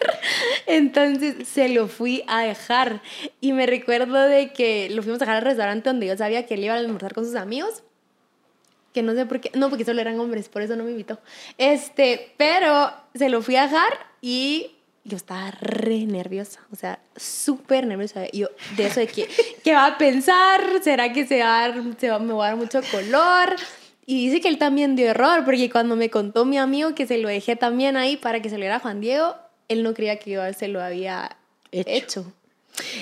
Entonces 0.66 1.48
se 1.48 1.68
lo 1.68 1.88
fui 1.88 2.22
a 2.26 2.42
dejar. 2.42 3.02
Y 3.40 3.52
me 3.52 3.66
recuerdo 3.66 4.20
de 4.22 4.52
que 4.52 4.88
lo 4.90 5.02
fuimos 5.02 5.20
a 5.20 5.24
dejar 5.24 5.36
al 5.38 5.42
restaurante 5.44 5.88
donde 5.88 6.06
yo 6.06 6.16
sabía 6.16 6.46
que 6.46 6.54
él 6.54 6.64
iba 6.64 6.74
a 6.74 6.78
almorzar 6.78 7.14
con 7.14 7.24
sus 7.24 7.34
amigos. 7.34 7.82
Que 8.94 9.02
no 9.02 9.12
sé 9.14 9.26
por 9.26 9.40
qué, 9.40 9.50
no, 9.54 9.68
porque 9.68 9.84
solo 9.84 10.00
eran 10.00 10.18
hombres, 10.18 10.48
por 10.48 10.62
eso 10.62 10.76
no 10.76 10.84
me 10.84 10.92
invitó. 10.92 11.18
Este, 11.58 12.32
pero 12.38 12.90
se 13.14 13.28
lo 13.28 13.42
fui 13.42 13.56
a 13.56 13.64
dejar 13.64 13.92
y 14.22 14.70
yo 15.04 15.18
estaba 15.18 15.50
re 15.60 16.06
nerviosa, 16.06 16.60
o 16.72 16.76
sea, 16.76 16.98
súper 17.14 17.86
nerviosa. 17.86 18.26
Yo, 18.32 18.48
de 18.76 18.86
eso 18.86 19.00
de 19.00 19.06
que, 19.08 19.28
¿qué 19.62 19.74
va 19.74 19.86
a 19.86 19.98
pensar? 19.98 20.62
¿Será 20.82 21.12
que 21.12 21.26
se 21.26 21.40
va 21.40 21.64
a 21.64 21.68
dar, 21.68 21.82
se 21.98 22.08
va, 22.08 22.18
me 22.18 22.32
va 22.32 22.46
a 22.46 22.48
dar 22.50 22.56
mucho 22.56 22.80
color? 22.90 23.56
Y 24.06 24.28
dice 24.28 24.40
que 24.40 24.48
él 24.48 24.58
también 24.58 24.96
dio 24.96 25.08
error, 25.08 25.44
porque 25.44 25.68
cuando 25.70 25.96
me 25.96 26.08
contó 26.08 26.44
mi 26.44 26.56
amigo 26.56 26.94
que 26.94 27.06
se 27.06 27.18
lo 27.18 27.28
dejé 27.28 27.56
también 27.56 27.96
ahí 27.96 28.16
para 28.16 28.40
que 28.40 28.48
se 28.48 28.56
lo 28.56 28.60
diera 28.62 28.76
a 28.76 28.80
Juan 28.80 29.00
Diego, 29.00 29.34
él 29.68 29.82
no 29.82 29.92
creía 29.92 30.18
que 30.18 30.30
yo 30.30 30.52
se 30.52 30.68
lo 30.68 30.82
había 30.82 31.36
Hecho. 31.72 31.90
hecho. 31.90 32.32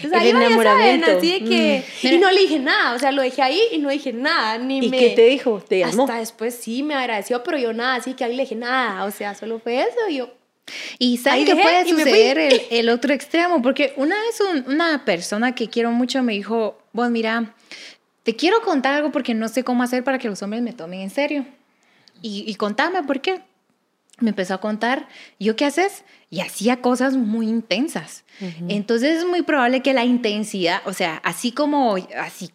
Entonces, 0.02 0.12
El 0.12 0.14
ahí 0.14 0.32
va, 0.32 0.40
ya 0.40 0.48
saben, 0.48 0.52
enamoramiento. 0.52 1.10
así 1.18 1.32
de 1.32 1.44
que... 1.44 1.84
Mm. 2.02 2.06
Y 2.14 2.18
no 2.18 2.30
le 2.30 2.40
dije 2.42 2.58
nada, 2.58 2.94
o 2.94 2.98
sea, 2.98 3.10
lo 3.12 3.22
dejé 3.22 3.42
ahí 3.42 3.60
y 3.72 3.78
no 3.78 3.88
dije 3.88 4.12
nada, 4.12 4.58
ni 4.58 4.78
¿Y 4.84 4.88
me... 4.90 4.98
qué 4.98 5.10
te 5.10 5.26
dijo? 5.26 5.62
¿Te 5.66 5.78
llamó? 5.78 6.02
Hasta 6.04 6.18
después 6.18 6.54
sí 6.54 6.82
me 6.82 6.94
agradeció, 6.94 7.42
pero 7.42 7.56
yo 7.58 7.72
nada, 7.72 7.94
así 7.94 8.14
que 8.14 8.24
ahí 8.24 8.36
le 8.36 8.42
dije 8.42 8.54
nada, 8.54 9.04
o 9.04 9.10
sea, 9.10 9.34
solo 9.34 9.58
fue 9.58 9.80
eso 9.80 10.08
y 10.10 10.16
yo... 10.16 10.28
Y 10.98 11.12
Ahí 11.12 11.16
saben 11.18 11.44
que 11.44 11.56
puede 11.56 11.88
suceder 11.88 12.38
el, 12.38 12.62
el 12.70 12.88
otro 12.88 13.12
extremo, 13.12 13.60
porque 13.62 13.92
una 13.96 14.14
vez 14.16 14.40
un- 14.40 14.72
una 14.74 15.04
persona 15.04 15.54
que 15.54 15.68
quiero 15.68 15.90
mucho 15.90 16.22
me 16.22 16.34
dijo, 16.34 16.78
vos 16.92 17.10
mira, 17.10 17.54
te 18.22 18.36
quiero 18.36 18.60
contar 18.62 18.94
algo 18.94 19.10
porque 19.10 19.34
no 19.34 19.48
sé 19.48 19.64
cómo 19.64 19.82
hacer 19.82 20.04
para 20.04 20.18
que 20.18 20.28
los 20.28 20.40
hombres 20.42 20.62
me 20.62 20.72
tomen 20.72 21.00
en 21.00 21.10
serio. 21.10 21.44
Y, 22.22 22.44
y 22.46 22.54
contame 22.54 23.02
por 23.02 23.20
qué. 23.20 23.40
Me 24.22 24.30
empezó 24.30 24.54
a 24.54 24.60
contar, 24.60 25.08
¿yo 25.38 25.56
qué 25.56 25.64
haces? 25.64 26.04
Y 26.30 26.40
hacía 26.40 26.80
cosas 26.80 27.16
muy 27.16 27.48
intensas. 27.48 28.24
Entonces 28.68 29.18
es 29.18 29.24
muy 29.26 29.42
probable 29.42 29.82
que 29.82 29.92
la 29.92 30.04
intensidad, 30.04 30.80
o 30.86 30.92
sea, 30.92 31.20
así 31.24 31.52
como 31.52 31.96
así 32.18 32.50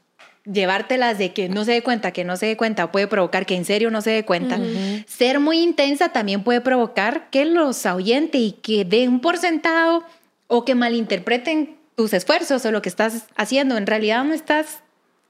llevártelas 0.46 1.18
de 1.18 1.34
que 1.34 1.50
no 1.50 1.66
se 1.66 1.74
dé 1.74 1.84
cuenta, 1.84 2.12
que 2.12 2.24
no 2.24 2.38
se 2.38 2.46
dé 2.46 2.58
cuenta, 2.58 2.92
puede 2.92 3.08
provocar 3.08 3.46
que 3.46 3.56
en 3.56 3.66
serio 3.66 3.92
no 3.92 4.02
se 4.02 4.12
dé 4.12 4.24
cuenta. 4.24 4.58
Ser 5.06 5.40
muy 5.40 5.60
intensa 5.60 6.10
también 6.10 6.44
puede 6.44 6.62
provocar 6.62 7.30
que 7.30 7.46
los 7.46 7.86
ahuyente 7.86 8.38
y 8.38 8.54
que 8.54 8.86
den 8.86 9.20
por 9.20 9.38
sentado 9.38 10.04
o 10.48 10.64
que 10.64 10.74
malinterpreten 10.74 11.76
tus 11.96 12.14
esfuerzos 12.14 12.66
o 12.66 12.72
lo 12.72 12.82
que 12.82 12.90
estás 12.90 13.26
haciendo. 13.36 13.78
En 13.78 13.88
realidad 13.88 14.24
no 14.24 14.34
estás 14.34 14.84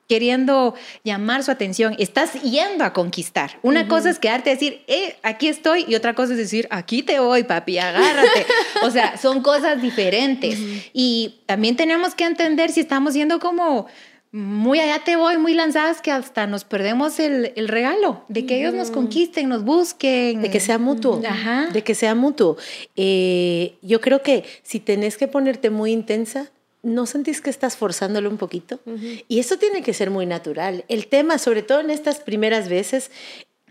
queriendo 0.07 0.73
llamar 1.03 1.43
su 1.43 1.51
atención, 1.51 1.95
estás 1.99 2.41
yendo 2.41 2.83
a 2.83 2.93
conquistar. 2.93 3.59
Una 3.61 3.87
cosa 3.87 4.09
es 4.09 4.19
quedarte 4.19 4.49
a 4.49 4.53
decir, 4.53 4.83
eh, 4.87 5.17
aquí 5.21 5.47
estoy, 5.47 5.85
y 5.87 5.95
otra 5.95 6.13
cosa 6.13 6.33
es 6.33 6.39
decir, 6.39 6.67
aquí 6.71 7.03
te 7.03 7.19
voy, 7.19 7.43
papi, 7.43 7.77
agárrate. 7.77 8.45
o 8.83 8.89
sea, 8.89 9.17
son 9.17 9.41
cosas 9.41 9.81
diferentes. 9.81 10.57
Y 10.93 11.41
también 11.45 11.75
tenemos 11.75 12.15
que 12.15 12.23
entender 12.23 12.71
si 12.71 12.79
estamos 12.79 13.13
siendo 13.13 13.39
como 13.39 13.87
muy 14.31 14.79
allá 14.79 15.03
te 15.03 15.15
voy, 15.15 15.37
muy 15.37 15.53
lanzadas, 15.53 16.01
que 16.01 16.11
hasta 16.11 16.47
nos 16.47 16.63
perdemos 16.65 17.19
el, 17.19 17.53
el 17.55 17.67
regalo 17.67 18.23
de 18.27 18.45
que 18.45 18.59
ellos 18.59 18.73
nos 18.73 18.91
conquisten, 18.91 19.47
nos 19.49 19.63
busquen. 19.63 20.41
De 20.41 20.51
que 20.51 20.59
sea 20.59 20.77
mutuo. 20.77 21.21
Ajá. 21.27 21.67
De 21.71 21.83
que 21.83 21.95
sea 21.95 22.13
mutuo. 22.13 22.57
Eh, 22.95 23.77
yo 23.81 24.01
creo 24.01 24.21
que 24.21 24.43
si 24.63 24.79
tenés 24.79 25.17
que 25.17 25.27
ponerte 25.27 25.69
muy 25.69 25.91
intensa, 25.91 26.51
¿no 26.87 27.05
sentís 27.05 27.41
que 27.41 27.49
estás 27.49 27.77
forzándolo 27.77 28.29
un 28.29 28.37
poquito? 28.37 28.79
Y 29.27 29.39
eso 29.39 29.57
tiene 29.57 29.83
que 29.83 29.93
ser 29.93 30.09
muy 30.09 30.25
natural. 30.25 30.85
El 30.87 31.07
tema, 31.07 31.37
sobre 31.37 31.61
todo 31.61 31.81
en 31.81 31.89
estas 31.89 32.19
primeras 32.19 32.69
veces, 32.69 33.11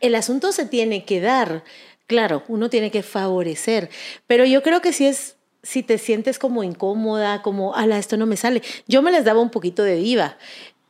el 0.01 0.15
asunto 0.15 0.53
se 0.53 0.67
tiene 0.67 1.05
que 1.05 1.21
dar. 1.21 1.65
Claro, 2.07 2.45
uno 2.47 2.71
tiene 2.71 2.91
que 2.91 3.03
favorecer, 3.03 3.91
pero 4.27 4.45
yo 4.45 4.63
creo 4.63 4.81
que 4.81 4.93
si 4.93 5.07
es 5.07 5.37
si 5.63 5.83
te 5.83 5.99
sientes 5.99 6.39
como 6.39 6.63
incómoda, 6.63 7.43
como, 7.43 7.75
ala, 7.75 7.99
esto 7.99 8.17
no 8.17 8.25
me 8.25 8.37
sale. 8.37 8.63
Yo 8.87 9.03
me 9.03 9.11
les 9.11 9.25
daba 9.25 9.41
un 9.41 9.51
poquito 9.51 9.83
de 9.83 9.97
diva. 9.97 10.37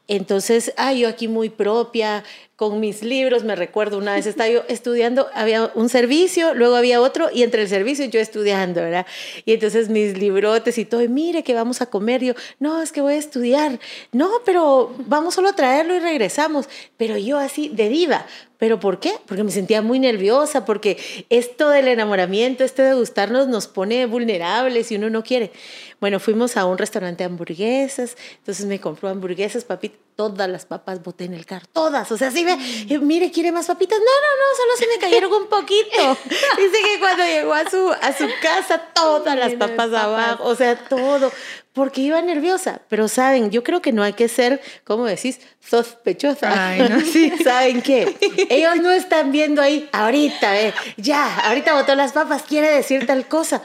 Entonces, 0.07 0.75
ah, 0.77 0.93
yo 0.93 1.09
aquí 1.09 1.29
muy 1.29 1.49
propia, 1.49 2.25
con 2.57 2.81
mis 2.81 3.03
libros, 3.03 3.45
me 3.45 3.55
recuerdo 3.55 3.99
una 3.99 4.15
vez 4.15 4.25
estaba 4.25 4.49
yo 4.49 4.63
estudiando, 4.69 5.29
había 5.35 5.71
un 5.75 5.91
servicio, 5.91 6.55
luego 6.55 6.75
había 6.77 7.03
otro, 7.03 7.29
y 7.31 7.43
entre 7.43 7.63
el 7.63 7.69
servicio 7.69 8.07
yo 8.07 8.19
estudiando, 8.19 8.81
¿verdad? 8.81 9.07
Y 9.45 9.53
entonces 9.53 9.91
mis 9.91 10.17
librotes 10.17 10.79
y 10.79 10.87
todo, 10.87 11.03
y 11.03 11.09
mire 11.09 11.43
que 11.43 11.53
vamos 11.53 11.83
a 11.83 11.87
comer, 11.87 12.25
yo, 12.25 12.33
no, 12.59 12.81
es 12.81 12.93
que 12.93 13.03
voy 13.03 13.13
a 13.13 13.19
estudiar, 13.19 13.79
no, 14.13 14.31
pero 14.47 14.95
vamos 15.07 15.35
solo 15.35 15.51
a 15.51 15.53
traerlo 15.53 15.95
y 15.95 15.99
regresamos, 15.99 16.67
pero 16.97 17.19
yo 17.19 17.39
así 17.39 17.69
de 17.69 17.91
diva, 17.91 18.27
¿Pero 18.59 18.81
por 18.81 19.01
qué? 19.01 19.13
Porque 19.27 19.45
me 19.45 19.51
sentía 19.51 19.83
muy 19.83 19.99
nerviosa, 19.99 20.65
porque 20.65 20.97
esto 21.29 21.69
del 21.69 21.89
enamoramiento, 21.89 22.65
este 22.65 22.81
de 22.81 22.95
gustarnos, 22.95 23.49
nos 23.49 23.67
pone 23.67 24.07
vulnerables 24.07 24.91
y 24.91 24.97
uno 24.97 25.11
no 25.11 25.23
quiere. 25.23 25.53
Bueno, 26.01 26.21
fuimos 26.21 26.57
a 26.57 26.65
un 26.65 26.79
restaurante 26.79 27.23
de 27.23 27.27
hamburguesas, 27.27 28.17
entonces 28.39 28.65
me 28.65 28.81
compró 28.81 29.11
hamburguesas, 29.11 29.65
papi, 29.65 29.93
todas 30.17 30.49
las 30.49 30.65
papas 30.65 31.03
boté 31.03 31.25
en 31.25 31.35
el 31.35 31.45
carro, 31.45 31.67
todas, 31.73 32.11
o 32.11 32.17
sea, 32.17 32.31
sí 32.31 32.43
ve, 32.43 32.57
mire, 33.01 33.31
¿quiere 33.31 33.53
más 33.53 33.67
papitas? 33.67 33.99
No, 33.99 34.05
no, 34.05 34.11
no, 34.41 34.57
solo 34.57 34.77
se 34.79 34.87
me 34.87 34.99
cayeron 34.99 35.33
un 35.33 35.47
poquito. 35.47 36.19
Dice 36.57 36.77
que 36.83 36.99
cuando 36.99 37.25
llegó 37.25 37.53
a 37.53 37.69
su, 37.69 37.93
a 37.93 38.13
su 38.13 38.27
casa, 38.41 38.81
todas 38.95 39.37
las 39.37 39.55
papas 39.55 39.93
abajo, 39.93 40.45
o 40.45 40.55
sea, 40.55 40.77
todo 40.77 41.31
porque 41.77 42.01
iba 42.01 42.23
nerviosa. 42.23 42.81
Pero 42.89 43.07
saben, 43.07 43.51
yo 43.51 43.63
creo 43.63 43.83
que 43.83 43.93
no 43.93 44.03
hay 44.03 44.15
que 44.15 44.29
ser, 44.29 44.63
¿cómo 44.85 45.05
decís? 45.05 45.41
Sospechosa. 45.61 46.71
Ay, 46.71 46.89
no, 46.89 47.01
sí. 47.13 47.31
¿Saben 47.45 47.83
qué? 47.83 48.17
Ellos 48.49 48.77
no 48.77 48.91
están 48.91 49.31
viendo 49.31 49.61
ahí, 49.61 49.87
ahorita, 49.93 50.59
eh, 50.59 50.73
ya, 50.97 51.39
ahorita 51.41 51.75
botó 51.75 51.95
las 51.95 52.13
papas, 52.13 52.45
quiere 52.45 52.71
decir 52.71 53.07
tal 53.07 53.29
cosa. 53.29 53.63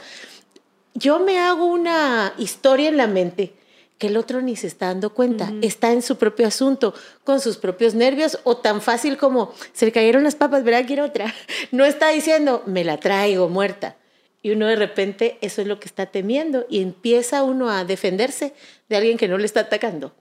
Yo 0.92 1.20
me 1.20 1.38
hago 1.40 1.64
una 1.64 2.34
historia 2.36 2.90
en 2.90 2.98
la 2.98 3.06
mente 3.06 3.54
que 3.98 4.08
el 4.08 4.16
otro 4.16 4.42
ni 4.42 4.56
se 4.56 4.66
está 4.66 4.86
dando 4.86 5.14
cuenta, 5.14 5.52
está 5.62 5.92
en 5.92 6.02
su 6.02 6.16
propio 6.16 6.46
asunto, 6.46 6.94
con 7.24 7.40
sus 7.40 7.56
propios 7.56 7.94
nervios, 7.94 8.38
o 8.44 8.56
tan 8.56 8.80
fácil 8.80 9.16
como 9.16 9.52
se 9.72 9.86
le 9.86 9.92
cayeron 9.92 10.24
las 10.24 10.34
papas, 10.34 10.64
¿verdad? 10.64 10.84
Quiero 10.86 11.04
otra. 11.04 11.32
No 11.70 11.84
está 11.84 12.08
diciendo, 12.08 12.62
me 12.66 12.84
la 12.84 12.98
traigo 12.98 13.48
muerta. 13.48 13.96
Y 14.42 14.50
uno 14.50 14.66
de 14.66 14.74
repente 14.74 15.38
eso 15.40 15.62
es 15.62 15.68
lo 15.68 15.78
que 15.78 15.86
está 15.86 16.06
temiendo 16.06 16.66
y 16.68 16.82
empieza 16.82 17.44
uno 17.44 17.70
a 17.70 17.84
defenderse 17.84 18.54
de 18.88 18.96
alguien 18.96 19.16
que 19.16 19.28
no 19.28 19.38
le 19.38 19.46
está 19.46 19.60
atacando 19.60 20.16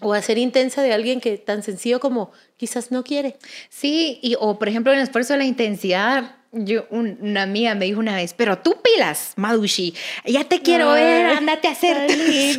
o 0.00 0.14
a 0.14 0.22
ser 0.22 0.38
intensa 0.38 0.82
de 0.82 0.92
alguien 0.92 1.20
que 1.20 1.36
tan 1.36 1.64
sencillo 1.64 1.98
como 1.98 2.30
quizás 2.56 2.92
no 2.92 3.02
quiere. 3.02 3.36
Sí, 3.68 4.20
y, 4.22 4.36
o 4.38 4.56
por 4.56 4.68
ejemplo 4.68 4.92
en 4.92 4.98
el 4.98 5.04
esfuerzo 5.04 5.32
de 5.32 5.40
la 5.40 5.44
intensidad, 5.46 6.36
yo, 6.52 6.86
una 6.90 7.42
amiga 7.42 7.74
me 7.74 7.84
dijo 7.84 8.00
una 8.00 8.16
vez, 8.16 8.34
pero 8.34 8.58
tú 8.58 8.76
pilas, 8.82 9.34
Madushi, 9.36 9.94
ya 10.24 10.44
te 10.44 10.60
quiero 10.62 10.92
ver, 10.92 11.26
andate 11.26 11.68
a 11.68 11.72
hacer 11.72 12.08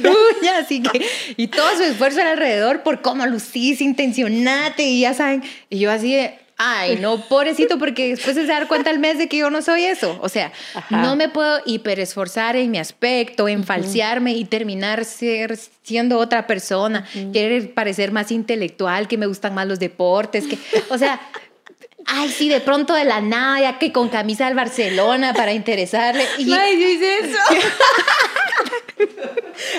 tuya, 0.02 0.60
así 0.60 0.82
que, 0.92 1.06
y 1.36 1.48
todo 1.48 1.76
su 1.76 1.84
esfuerzo 1.84 2.22
alrededor 2.22 2.84
por 2.84 3.02
cómo 3.02 3.26
lucís, 3.26 3.82
intencionate, 3.82 4.84
y 4.84 5.02
ya 5.02 5.14
saben, 5.14 5.44
y 5.70 5.80
yo 5.80 5.92
así 5.92 6.16
de, 6.16 6.40
ay, 6.56 7.00
no, 7.02 7.18
pobrecito, 7.30 7.78
porque 7.78 8.10
después 8.10 8.36
se 8.36 8.46
dar 8.46 8.70
cuenta 8.70 8.92
al 8.92 9.00
mes 9.00 9.18
de 9.18 9.28
que 9.28 9.38
yo 9.38 9.50
no 9.50 9.62
soy 9.62 9.84
eso. 9.84 10.18
O 10.22 10.30
sea, 10.30 10.54
no 10.90 11.16
me 11.16 11.28
puedo 11.28 11.60
hiperesforzar 11.66 12.56
en 12.56 12.72
mi 12.72 12.78
aspecto, 12.78 13.50
en 13.50 13.64
falsearme 13.64 14.34
y 14.34 14.46
terminar 14.46 15.04
ser, 15.04 15.58
siendo 15.84 16.18
otra 16.18 16.48
persona, 16.48 17.06
querer 17.34 17.74
parecer 17.74 18.12
más 18.12 18.32
intelectual, 18.32 19.08
que 19.08 19.18
me 19.18 19.26
gustan 19.26 19.54
más 19.54 19.68
los 19.68 19.80
deportes, 19.80 20.46
que, 20.48 20.58
o 20.90 20.98
sea, 20.98 21.20
Ay, 22.06 22.30
sí, 22.30 22.50
de 22.50 22.60
pronto 22.62 22.94
de 22.94 23.06
la 23.06 23.22
nada, 23.22 23.62
ya 23.62 23.80
que 23.80 23.92
con 23.92 24.10
camisa 24.10 24.46
del 24.46 24.56
Barcelona 24.56 25.34
para 25.34 25.54
interesarle. 25.54 26.26
Y... 26.38 26.52
Ay, 26.52 26.82
yo 26.82 26.88
hice 26.88 27.18
eso. 27.20 27.38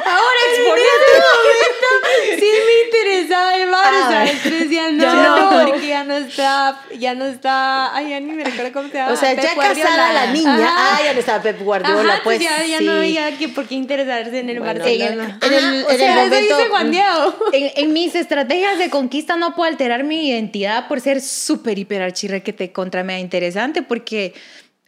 Ahora 0.05 0.38
exponiendo. 0.51 2.38
sí 2.38 2.51
me 2.66 2.85
interesaba 2.85 3.55
el 3.57 3.68
Barça. 3.68 4.31
Entonces 4.31 4.61
decía, 4.61 4.90
no, 4.90 5.51
no, 5.51 5.66
porque 5.66 5.87
ya 5.88 6.05
no 6.05 6.16
está, 6.16 6.81
ya 6.99 7.14
no 7.14 7.25
está, 7.27 7.95
ay, 7.95 8.11
ya 8.11 8.21
ni 8.21 8.33
me 8.33 8.45
recuerdo 8.45 8.73
cómo 8.73 8.88
se 8.88 8.95
llama. 8.99 9.12
O 9.12 9.16
sea, 9.16 9.35
Pep 9.35 9.45
ya 9.45 9.55
Guardiola. 9.55 9.90
casada 9.90 10.12
la 10.12 10.33
niña, 10.33 10.55
Ajá. 10.64 10.97
ah, 10.97 11.01
ya 11.05 11.12
no 11.12 11.18
estaba 11.21 11.42
Pep 11.42 11.61
Guardiola, 11.61 12.14
Ajá, 12.14 12.21
pues. 12.25 12.40
ya, 12.40 12.64
ya 12.64 12.79
sí. 12.79 12.85
no 12.85 12.92
había 12.92 13.37
que 13.38 13.49
por 13.49 13.66
qué 13.66 13.75
interesarse 13.75 14.38
en 14.40 14.51
el 14.51 14.59
Bueno, 14.61 14.81
Barcelona. 14.81 15.38
en 15.42 15.53
el- 15.53 15.64
en 15.75 15.85
o 15.85 15.90
el 15.90 15.97
sea, 15.99 16.14
momento- 16.14 16.37
eso 16.37 16.57
dice 16.57 16.68
Juan 16.68 16.90
Diego. 16.90 17.35
En, 17.53 17.71
en 17.77 17.92
mis 17.92 18.14
estrategias 18.14 18.79
de 18.79 18.90
conquista 18.90 19.37
no 19.37 19.55
puedo 19.55 19.71
alterar 19.71 20.05
mi 20.05 20.29
identidad 20.29 20.88
por 20.88 21.01
ser 21.01 21.21
súper 21.21 21.79
hiper 21.79 22.03
archirrequete 22.03 22.73
contra 22.73 23.03
mea 23.05 23.18
interesante 23.18 23.83
porque 23.83 24.35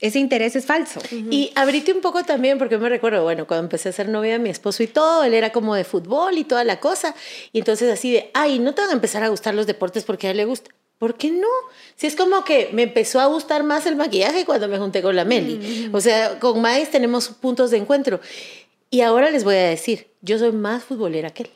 ese 0.01 0.19
interés 0.19 0.57
es 0.57 0.67
falso. 0.67 1.01
Y 1.31 1.53
abrite 1.55 1.93
un 1.93 2.01
poco 2.01 2.25
también, 2.25 2.59
porque 2.59 2.79
me 2.79 2.89
recuerdo, 2.89 3.23
bueno, 3.23 3.47
cuando 3.47 3.65
empecé 3.65 3.89
a 3.89 3.93
ser 3.93 4.09
novia 4.09 4.33
de 4.33 4.39
mi 4.39 4.51
esposo 4.51 4.83
y 4.83 4.87
todo, 4.87 5.25
él 5.25 5.35
era 5.35 5.53
como 5.53 5.75
de 5.75 5.85
fútbol 5.85 6.37
y 6.37 6.45
toda 6.45 6.65
la 6.65 6.81
cosa. 6.81 7.15
Y 7.53 7.61
entonces 7.61 7.93
así 7.93 8.13
de, 8.13 8.31
ay, 8.35 8.59
no 8.59 8.75
te 8.75 8.83
van 8.83 8.91
a 8.91 8.95
empezar 8.95 9.23
a 9.23 9.29
gustar 9.29 9.55
los 9.55 9.67
deportes 9.67 10.05
porque 10.05 10.27
a 10.27 10.31
él 10.33 10.37
le 10.37 10.45
gusta. 10.45 10.71
¿Por 10.99 11.17
qué 11.17 11.31
no? 11.31 11.49
Si 11.97 12.07
es 12.07 12.17
como 12.17 12.45
que 12.45 12.71
me 12.73 12.85
empezó 12.85 13.21
a 13.21 13.27
gustar 13.27 13.63
más 13.63 13.87
el 13.87 13.97
maquillaje 13.97 14.45
cuando 14.45 14.69
me 14.69 14.79
junté 14.79 15.03
con 15.03 15.17
la 15.17 15.25
Meli. 15.25 15.91
O 15.93 16.01
sea, 16.01 16.39
con 16.39 16.61
Mais 16.61 16.91
tenemos 16.91 17.29
puntos 17.29 17.71
de 17.71 17.79
encuentro. 17.79 18.21
Y 18.91 19.01
ahora 19.01 19.31
les 19.31 19.45
voy 19.45 19.57
a 19.57 19.69
decir, 19.69 20.09
yo 20.23 20.39
soy 20.39 20.53
más 20.53 20.85
futbolera 20.85 21.31
que 21.31 21.45
él. 21.45 21.51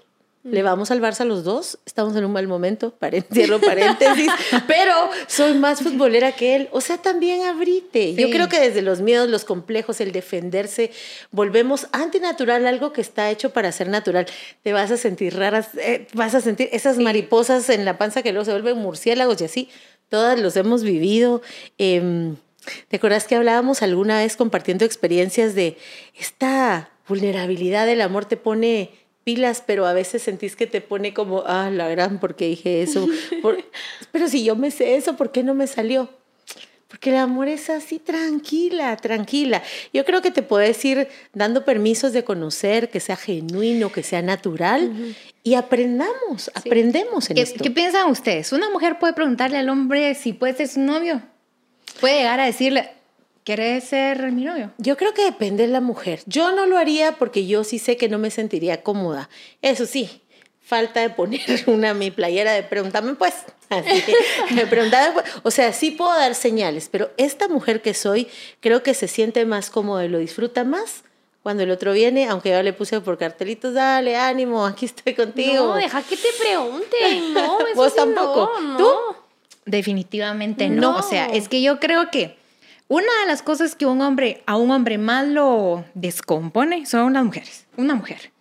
Le 0.51 0.63
vamos 0.63 0.91
al 0.91 1.01
Barça 1.01 1.25
los 1.25 1.45
dos, 1.45 1.79
estamos 1.87 2.17
en 2.17 2.25
un 2.25 2.33
mal 2.33 2.47
momento, 2.47 2.95
cierro 3.33 3.61
paréntesis, 3.61 4.31
pero 4.67 4.93
soy 5.27 5.55
más 5.55 5.83
futbolera 5.83 6.33
que 6.33 6.57
él. 6.57 6.69
O 6.73 6.81
sea, 6.81 6.99
también 6.99 7.43
abrite. 7.43 8.15
Yo 8.15 8.31
creo 8.31 8.49
que 8.49 8.61
desde 8.61 8.83
los 8.83 9.01
miedos, 9.01 9.29
los 9.29 9.45
complejos, 9.45 10.01
el 10.01 10.13
defenderse, 10.13 10.91
volvemos 11.31 11.89
antinatural, 11.93 12.67
algo 12.67 12.93
que 12.93 13.01
está 13.01 13.31
hecho 13.31 13.51
para 13.51 13.73
ser 13.73 13.89
natural. 13.89 14.27
Te 14.63 14.73
vas 14.73 14.91
a 14.91 14.97
sentir 14.97 15.37
raras, 15.37 15.71
eh, 15.77 16.07
vas 16.15 16.35
a 16.35 16.41
sentir 16.41 16.69
esas 16.73 16.99
mariposas 16.99 17.69
en 17.71 17.85
la 17.85 17.99
panza 17.99 18.23
que 18.23 18.33
luego 18.33 18.45
se 18.45 18.53
vuelven 18.53 18.79
murciélagos 18.79 19.41
y 19.41 19.45
así. 19.45 19.69
Todas 20.09 20.39
los 20.41 20.57
hemos 20.57 20.83
vivido. 20.83 21.43
Em, 21.77 22.37
¿Te 22.89 22.97
acuerdas 22.97 23.27
que 23.27 23.35
hablábamos 23.35 23.83
alguna 23.83 24.19
vez 24.19 24.37
compartiendo 24.37 24.85
experiencias 24.85 25.55
de 25.55 25.77
esta 26.19 26.91
vulnerabilidad 27.09 27.87
del 27.87 28.03
amor 28.03 28.27
te 28.27 28.37
pone 28.37 28.91
pilas, 29.29 29.63
pero 29.67 29.85
a 29.85 29.93
veces 29.93 30.23
sentís 30.23 30.57
que 30.57 30.67
te 30.67 30.81
pone 30.81 31.13
como, 31.13 31.43
ah, 31.47 31.69
la 31.71 31.87
gran, 31.91 32.19
¿por 32.19 32.35
qué 32.35 32.47
dije 32.47 32.81
eso? 32.81 33.07
Por- 33.43 33.63
pero 34.11 34.27
si 34.27 34.43
yo 34.43 34.57
me 34.57 34.71
sé 34.71 34.95
eso, 34.97 35.17
¿por 35.17 35.33
qué 35.33 35.43
no 35.43 35.53
me 35.53 35.67
salió? 35.67 36.09
Porque 36.89 37.11
el 37.11 37.17
amor 37.17 37.49
es 37.49 37.69
así, 37.69 37.99
tranquila, 37.99 38.97
tranquila. 38.97 39.63
Yo 39.93 40.07
creo 40.07 40.23
que 40.23 40.31
te 40.31 40.41
puedes 40.43 40.83
ir 40.87 41.09
dando 41.35 41.67
permisos 41.67 42.15
de 42.15 42.25
conocer, 42.25 42.89
que 42.89 43.01
sea 43.01 43.17
genuino, 43.17 43.93
que 43.93 44.03
sea 44.03 44.23
natural, 44.23 45.15
y 45.43 45.53
aprendamos, 45.57 46.51
aprendemos 46.55 47.29
en 47.29 47.37
¿Qué, 47.37 47.43
esto. 47.43 47.63
qué 47.63 47.71
piensan 47.71 48.11
ustedes? 48.11 48.51
¿Una 48.53 48.71
mujer 48.71 48.99
puede 48.99 49.13
preguntarle 49.13 49.59
al 49.59 49.69
hombre 49.69 50.15
si 50.15 50.33
puede 50.33 50.55
ser 50.55 50.69
su 50.69 50.81
novio? 50.81 51.21
¿Puede 52.01 52.17
llegar 52.21 52.41
a 52.41 52.47
decirle, 52.47 52.89
¿quieres 53.49 53.85
ser 53.85 54.31
mi 54.31 54.45
novio? 54.45 54.73
Yo 54.77 54.99
creo 54.99 55.15
que 55.15 55.25
depende 55.25 55.67
de 55.67 55.73
la 55.73 55.81
mujer. 55.81 56.21
Yo 56.27 56.53
no 56.53 56.67
lo 56.67 56.77
haría 56.77 57.13
porque 57.13 57.47
yo 57.47 57.65
sí 57.65 57.79
sé 57.79 57.97
que 57.97 58.11
no 58.11 58.19
me 58.19 58.31
sentiría 58.31 58.83
cómoda. 58.83 59.31
Eso 59.63 59.87
sí, 59.87 60.21
falta 60.61 61.01
de 61.01 61.09
poner 61.09 61.41
una 61.67 61.95
mi 61.95 62.11
playera 62.11 62.53
de 62.53 62.63
pregúntame 62.63 63.15
pues. 63.15 63.33
Así, 63.71 64.05
me 64.55 64.67
preguntaba, 64.67 65.15
pues. 65.15 65.25
o 65.43 65.51
sea, 65.51 65.73
sí 65.73 65.93
puedo 65.93 66.11
dar 66.11 66.35
señales, 66.35 66.91
pero 66.93 67.11
esta 67.17 67.49
mujer 67.49 67.81
que 67.81 67.95
soy 67.95 68.29
creo 68.61 68.83
que 68.83 68.93
se 68.93 69.09
siente 69.09 69.47
más 69.47 69.71
cómoda 69.71 70.05
y 70.05 70.09
lo 70.09 70.19
disfruta 70.19 70.65
más 70.65 71.05
cuando 71.43 71.63
el 71.63 71.71
otro 71.71 71.95
viene, 71.95 72.29
aunque 72.29 72.51
yo 72.51 72.63
le 72.63 72.75
puse 72.75 73.01
por 73.01 73.17
cartelitos, 73.17 73.73
dale, 73.73 74.15
ánimo, 74.17 74.67
aquí 74.67 74.85
estoy 74.85 75.15
contigo. 75.15 75.69
No, 75.69 75.75
deja 75.77 76.03
que 76.03 76.19
te 76.19 76.29
pregunten. 76.39 77.33
No, 77.33 77.61
eso 77.67 77.77
Vos 77.77 77.93
sí 77.93 77.97
tampoco. 77.97 78.51
No, 78.61 78.77
¿Tú? 78.77 78.91
Definitivamente 79.65 80.69
no. 80.69 80.93
No. 80.93 80.99
O 80.99 81.03
sea, 81.03 81.27
es 81.27 81.49
que 81.49 81.63
yo 81.63 81.81
creo 81.81 82.11
que 82.11 82.38
una 82.89 83.21
de 83.21 83.27
las 83.27 83.43
cosas 83.43 83.75
que 83.75 83.87
un 83.87 84.01
hombre, 84.01 84.43
a 84.47 84.57
un 84.57 84.71
hombre 84.71 84.99
más 84.99 85.27
lo 85.29 85.85
descompone 85.95 86.87
son 86.87 87.13
las 87.13 87.25
mujeres. 87.25 87.67
Una 87.77 87.95
mujer. 87.95 88.33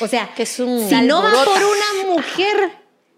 O 0.00 0.08
sea, 0.08 0.28
Que 0.34 0.42
es 0.42 0.60
un 0.60 0.86
si 0.88 1.00
no 1.02 1.22
va 1.22 1.30
por 1.30 1.62
una 1.64 2.14
mujer, 2.14 2.70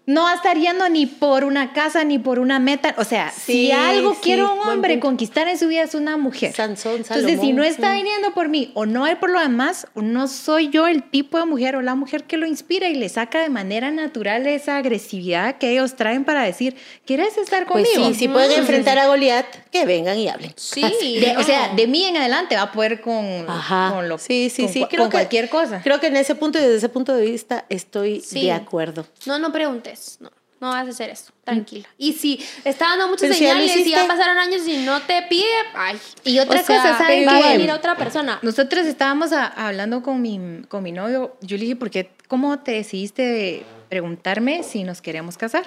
no 0.09 0.23
va 0.23 0.31
a 0.31 0.35
estar 0.35 0.57
yendo 0.57 0.89
ni 0.89 1.05
por 1.05 1.43
una 1.43 1.71
casa 1.71 2.03
ni 2.03 2.17
por 2.17 2.39
una 2.39 2.57
meta. 2.57 2.95
O 2.97 3.03
sea, 3.03 3.31
Sí, 3.31 3.67
si 3.67 3.71
algo 3.71 4.13
sí, 4.15 4.19
quiere 4.23 4.43
un 4.43 4.59
hombre 4.67 4.99
conquistar 4.99 5.47
en 5.47 5.57
su 5.59 5.67
vida 5.67 5.83
es 5.83 5.93
una 5.93 6.17
mujer. 6.17 6.51
Sansón, 6.53 6.97
Entonces, 6.97 7.39
si 7.39 7.53
no 7.53 7.63
está 7.63 7.91
Mm. 7.91 7.95
viniendo 7.97 8.33
por 8.33 8.49
mí 8.49 8.71
o 8.73 8.87
no 8.87 9.05
es 9.05 9.15
por 9.17 9.29
lo 9.29 9.39
demás, 9.39 9.85
no 9.93 10.27
soy 10.27 10.69
yo 10.69 10.87
el 10.87 11.03
tipo 11.03 11.37
de 11.37 11.45
mujer 11.45 11.75
o 11.75 11.83
la 11.83 11.93
mujer 11.93 12.23
que 12.23 12.37
lo 12.37 12.47
inspira 12.47 12.89
y 12.89 12.95
le 12.95 13.07
saca 13.07 13.39
de 13.41 13.49
manera 13.49 13.91
natural 13.91 14.47
esa 14.47 14.77
agresividad 14.77 15.57
que 15.59 15.71
ellos 15.73 15.95
traen 15.95 16.25
para 16.25 16.41
decir, 16.43 16.75
¿quieres 17.05 17.37
estar 17.37 17.67
Pues 17.67 17.87
conmigo? 17.87 18.09
sí, 18.11 18.15
si 18.19 18.27
pueden 18.27 18.49
Entonces, 18.49 18.57
enfrentar 18.67 18.97
a 18.97 19.05
Goliat, 19.07 19.45
que 19.71 19.85
vengan 19.85 20.17
y 20.17 20.27
hablen. 20.27 20.51
Sí, 20.55 20.81
de- 21.19 21.33
no. 21.35 21.39
O 21.39 21.43
sea, 21.43 21.73
de 21.75 21.85
mí 21.85 22.03
en 22.05 22.17
adelante 22.17 22.55
va 22.55 22.63
a 22.63 22.71
poder 22.71 22.99
con, 23.01 23.45
Ajá. 23.47 23.91
con 23.93 24.09
lo 24.09 24.17
sí, 24.17 24.49
sí, 24.49 24.63
con 24.63 24.73
sí. 24.73 24.85
Creo 24.89 25.03
con 25.03 25.09
que- 25.11 25.17
cualquier 25.17 25.49
cosa. 25.49 25.81
Creo 25.83 25.99
que 25.99 26.07
en 26.07 26.15
ese 26.17 26.33
punto 26.33 26.57
y 26.57 26.61
desde 26.63 26.77
ese 26.77 26.89
punto 26.89 27.13
de 27.13 27.29
vista 27.29 27.65
estoy 27.69 28.21
Sí. 28.21 28.45
de 28.45 28.53
acuerdo. 28.53 29.05
No, 29.27 29.37
no 29.37 29.51
preguntes. 29.51 29.98
No, 30.19 30.31
no 30.61 30.69
vas 30.69 30.85
a 30.87 30.89
hacer 30.89 31.09
eso. 31.09 31.31
Tranquila. 31.43 31.87
Y 31.97 32.13
si 32.13 32.39
está 32.65 32.89
dando 32.89 33.07
muchas 33.07 33.21
Pero 33.21 33.33
si 33.33 33.39
señales 33.39 33.65
y 33.71 33.73
ya 33.75 33.79
hiciste. 33.81 34.07
pasaron 34.07 34.37
años 34.37 34.67
y 34.67 34.77
no 34.77 35.01
te 35.03 35.21
pide, 35.29 35.45
ay. 35.73 35.97
Y 36.25 36.39
otra 36.39 36.59
O 36.61 36.63
sea, 36.63 36.75
cosa, 36.77 36.97
¿saben 36.97 37.27
va 37.27 37.37
a 37.37 37.51
venir 37.51 37.71
otra 37.71 37.95
persona. 37.95 38.39
Nosotros 38.41 38.85
estábamos 38.85 39.31
a- 39.31 39.47
hablando 39.47 40.01
con 40.03 40.21
mi, 40.21 40.39
con 40.67 40.83
mi 40.83 40.91
novio. 40.91 41.37
Yo 41.41 41.57
le 41.57 41.63
dije, 41.63 41.75
¿por 41.75 41.89
qué, 41.89 42.09
¿cómo 42.27 42.59
te 42.59 42.71
decidiste 42.73 43.63
preguntarme 43.89 44.63
si 44.63 44.83
nos 44.83 45.01
queremos 45.01 45.37
casar? 45.37 45.65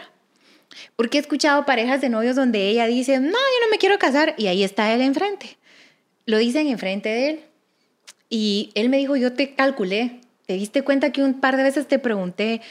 Porque 0.96 1.18
he 1.18 1.20
escuchado 1.20 1.64
parejas 1.66 2.00
de 2.00 2.08
novios 2.08 2.34
donde 2.36 2.68
ella 2.68 2.86
dice, 2.86 3.18
no, 3.20 3.26
yo 3.30 3.64
no 3.64 3.70
me 3.70 3.78
quiero 3.78 3.98
casar, 3.98 4.34
y 4.38 4.46
ahí 4.46 4.62
está 4.64 4.92
él 4.94 5.00
enfrente. 5.02 5.58
Lo 6.24 6.38
dicen 6.38 6.66
enfrente 6.68 7.08
de 7.10 7.28
él. 7.30 7.40
Y 8.30 8.70
él 8.74 8.88
me 8.88 8.96
dijo, 8.96 9.16
yo 9.16 9.32
te 9.34 9.54
calculé, 9.54 10.20
te 10.46 10.54
diste 10.54 10.82
cuenta 10.82 11.12
que 11.12 11.22
un 11.22 11.40
par 11.40 11.56
de 11.58 11.62
veces 11.64 11.86
te 11.88 11.98
pregunté, 11.98 12.62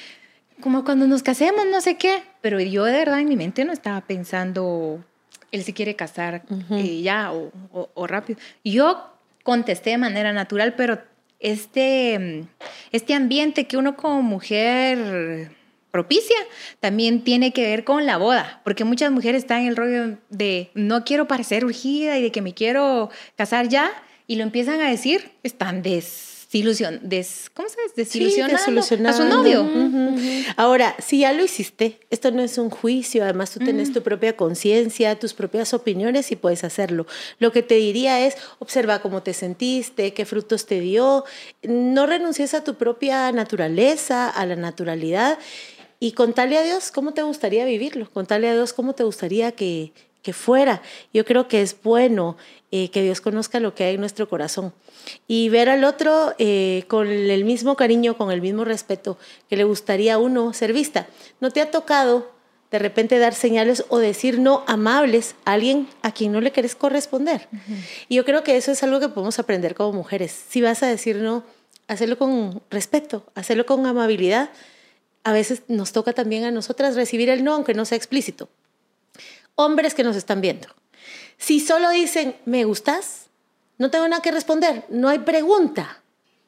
como 0.62 0.84
cuando 0.84 1.08
nos 1.08 1.24
casemos, 1.24 1.66
no 1.72 1.82
sé 1.82 1.98
qué, 1.98 2.24
pero 2.42 2.60
yo 2.60 2.84
de 2.86 2.94
verdad 2.94 3.20
en 3.20 3.30
mi 3.30 3.36
mente 3.36 3.66
no 3.66 3.74
estaba 3.74 4.02
pensando, 4.02 5.04
él 5.52 5.64
se 5.64 5.74
quiere 5.74 5.96
casar 5.96 6.44
eh, 6.72 7.02
ya 7.02 7.32
o, 7.32 7.52
o- 7.72 7.90
o 7.94 8.08
rápido. 8.08 8.40
Yo 8.64 9.08
contesté 9.44 9.92
de 9.92 9.98
manera 9.98 10.34
natural, 10.34 10.76
pero 10.76 11.00
este, 11.40 12.20
mm, 12.20 12.48
este 12.92 13.14
ambiente 13.16 13.66
que 13.66 13.78
uno 13.78 13.96
como 13.96 14.22
mujer 14.22 15.50
propicia 15.90 16.38
también 16.80 17.24
tiene 17.24 17.52
que 17.52 17.64
ver 17.64 17.84
con 17.84 18.06
la 18.06 18.18
boda, 18.18 18.62
porque 18.64 18.84
muchas 18.86 19.12
mujeres 19.12 19.44
están 19.44 19.62
en 19.62 19.68
el 19.68 19.76
rollo 19.76 20.18
de 20.30 20.70
no 20.74 21.04
quiero 21.04 21.28
parecer 21.28 21.66
urgida 21.66 22.18
y 22.18 22.22
de 22.22 22.32
que 22.32 22.42
me 22.42 22.54
quiero 22.54 23.10
casar 23.36 23.68
ya 23.68 23.92
y 24.28 24.36
lo 24.38 24.44
empiezan 24.44 24.80
a 24.80 24.90
decir, 24.90 25.32
están 25.44 25.82
desilusion, 26.52 27.00
des, 27.02 27.50
¿cómo 27.54 27.70
se 27.70 27.82
dice? 27.82 27.94
Desilusionando, 27.96 29.10
a 29.10 29.14
su 29.14 29.24
novio. 29.24 29.66
Ahora, 30.58 30.96
si 31.00 31.20
ya 31.20 31.32
lo 31.32 31.46
hiciste, 31.46 32.00
esto 32.10 32.32
no 32.32 32.42
es 32.42 32.58
un 32.58 32.70
juicio, 32.70 33.24
además 33.24 33.52
tú 33.52 33.60
tenés 33.60 33.94
tu 33.94 34.02
propia 34.04 34.36
conciencia, 34.36 35.18
tus 35.18 35.34
propias 35.34 35.74
opiniones 35.74 36.30
y 36.32 36.36
puedes 36.36 36.66
hacerlo. 36.66 37.08
Lo 37.40 37.54
que 37.54 37.64
te 37.64 37.76
diría 37.76 38.26
es, 38.26 38.36
observa 38.60 39.02
cómo 39.02 39.24
te 39.24 39.34
sentiste, 39.34 40.14
qué 40.14 40.26
frutos 40.26 40.66
te 40.66 40.82
dio, 40.82 41.24
no 41.64 42.06
renuncies 42.06 42.54
a 42.54 42.66
tu 42.66 42.76
propia 42.76 43.32
naturaleza, 43.32 44.30
a 44.30 44.46
la 44.46 44.58
naturalidad 44.58 45.40
y 46.00 46.12
contale 46.12 46.58
a 46.58 46.64
Dios 46.64 46.92
cómo 46.92 47.14
te 47.14 47.22
gustaría 47.22 47.64
vivirlo, 47.64 48.12
contale 48.12 48.50
a 48.50 48.54
Dios 48.54 48.74
cómo 48.74 48.94
te 48.94 49.04
gustaría 49.04 49.54
que, 49.54 49.94
que 50.22 50.34
fuera. 50.34 50.82
Yo 51.14 51.26
creo 51.26 51.48
que 51.48 51.62
es 51.62 51.76
bueno 51.82 52.38
eh, 52.72 52.90
que 52.90 53.02
Dios 53.02 53.22
conozca 53.22 53.60
lo 53.60 53.76
que 53.76 53.84
hay 53.84 53.96
en 53.96 54.00
nuestro 54.00 54.30
corazón 54.30 54.74
y 55.28 55.50
ver 55.50 55.70
al 55.70 55.84
otro 55.84 56.34
eh, 56.38 56.84
con 56.88 57.08
el 57.08 57.44
mismo 57.44 57.76
cariño, 57.76 58.18
con 58.18 58.32
el 58.32 58.42
mismo 58.42 58.66
respeto 58.66 59.18
que 59.50 59.58
le 59.58 59.64
gustaría 59.64 60.16
a 60.16 60.18
uno 60.18 60.54
ser 60.54 60.74
vista. 60.74 61.08
¿No 61.40 61.52
te 61.52 61.62
ha 61.62 61.72
tocado 61.72 62.32
de 62.70 62.80
repente 62.80 63.20
dar 63.20 63.34
señales 63.34 63.84
o 63.90 63.98
decir 63.98 64.40
no 64.40 64.64
amables 64.68 65.36
a 65.44 65.54
alguien 65.54 65.90
a 66.02 66.12
quien 66.12 66.32
no 66.32 66.40
le 66.40 66.52
querés 66.52 66.76
corresponder? 66.76 67.50
Y 68.08 68.16
yo 68.16 68.26
creo 68.26 68.44
que 68.44 68.56
eso 68.56 68.72
es 68.72 68.84
algo 68.84 69.00
que 69.00 69.10
podemos 69.10 69.40
aprender 69.40 69.76
como 69.76 69.92
mujeres. 69.92 70.32
Si 70.50 70.62
vas 70.62 70.82
a 70.84 70.88
decir 70.88 71.18
no, 71.18 71.44
hacerlo 71.88 72.18
con 72.18 72.62
respeto, 72.70 73.26
hacerlo 73.36 73.66
con 73.66 73.86
amabilidad. 73.86 74.52
A 75.24 75.34
veces 75.34 75.64
nos 75.68 75.92
toca 75.92 76.14
también 76.14 76.46
a 76.46 76.52
nosotras 76.52 76.96
recibir 76.96 77.30
el 77.30 77.44
no, 77.44 77.54
aunque 77.54 77.74
no 77.74 77.86
sea 77.86 77.98
explícito 77.98 78.48
hombres 79.64 79.94
que 79.94 80.04
nos 80.04 80.16
están 80.16 80.42
viendo. 80.42 80.68
Si 81.38 81.60
solo 81.60 81.90
dicen, 81.90 82.36
me 82.46 82.66
gustas, 82.66 83.28
no 83.78 83.90
tengo 83.90 84.08
nada 84.08 84.22
que 84.22 84.32
responder, 84.32 84.86
no 84.90 85.10
hay 85.10 85.20
pregunta. 85.20 86.02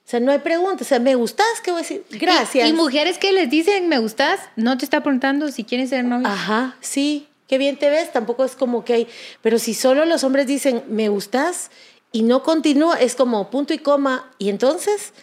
O 0.05 0.09
sea, 0.09 0.19
no 0.19 0.31
hay 0.31 0.39
pregunta. 0.39 0.83
O 0.83 0.87
sea, 0.87 0.99
¿me 0.99 1.15
gustas? 1.15 1.47
¿Qué 1.63 1.71
voy 1.71 1.79
a 1.79 1.81
decir? 1.83 2.05
Gracias. 2.11 2.67
Y, 2.67 2.69
y 2.69 2.73
mujeres 2.73 3.17
que 3.17 3.31
les 3.31 3.49
dicen 3.49 3.87
me 3.87 3.99
gustas, 3.99 4.39
no 4.55 4.77
te 4.77 4.85
está 4.85 5.01
preguntando 5.01 5.49
si 5.49 5.63
quieren 5.63 5.87
ser 5.87 6.03
novios. 6.03 6.29
Ajá, 6.29 6.75
sí, 6.81 7.27
qué 7.47 7.57
bien 7.57 7.77
te 7.77 7.89
ves, 7.89 8.11
tampoco 8.11 8.43
es 8.43 8.55
como 8.55 8.83
que 8.83 8.93
hay. 8.93 9.07
Pero 9.41 9.59
si 9.59 9.73
solo 9.73 10.05
los 10.05 10.23
hombres 10.23 10.45
dicen, 10.45 10.83
me 10.89 11.07
gustas, 11.09 11.71
y 12.13 12.21
no 12.21 12.43
continúa, 12.43 12.99
es 12.99 13.15
como 13.15 13.49
punto 13.49 13.73
y 13.73 13.79
coma. 13.79 14.31
Y 14.37 14.49
entonces, 14.49 15.13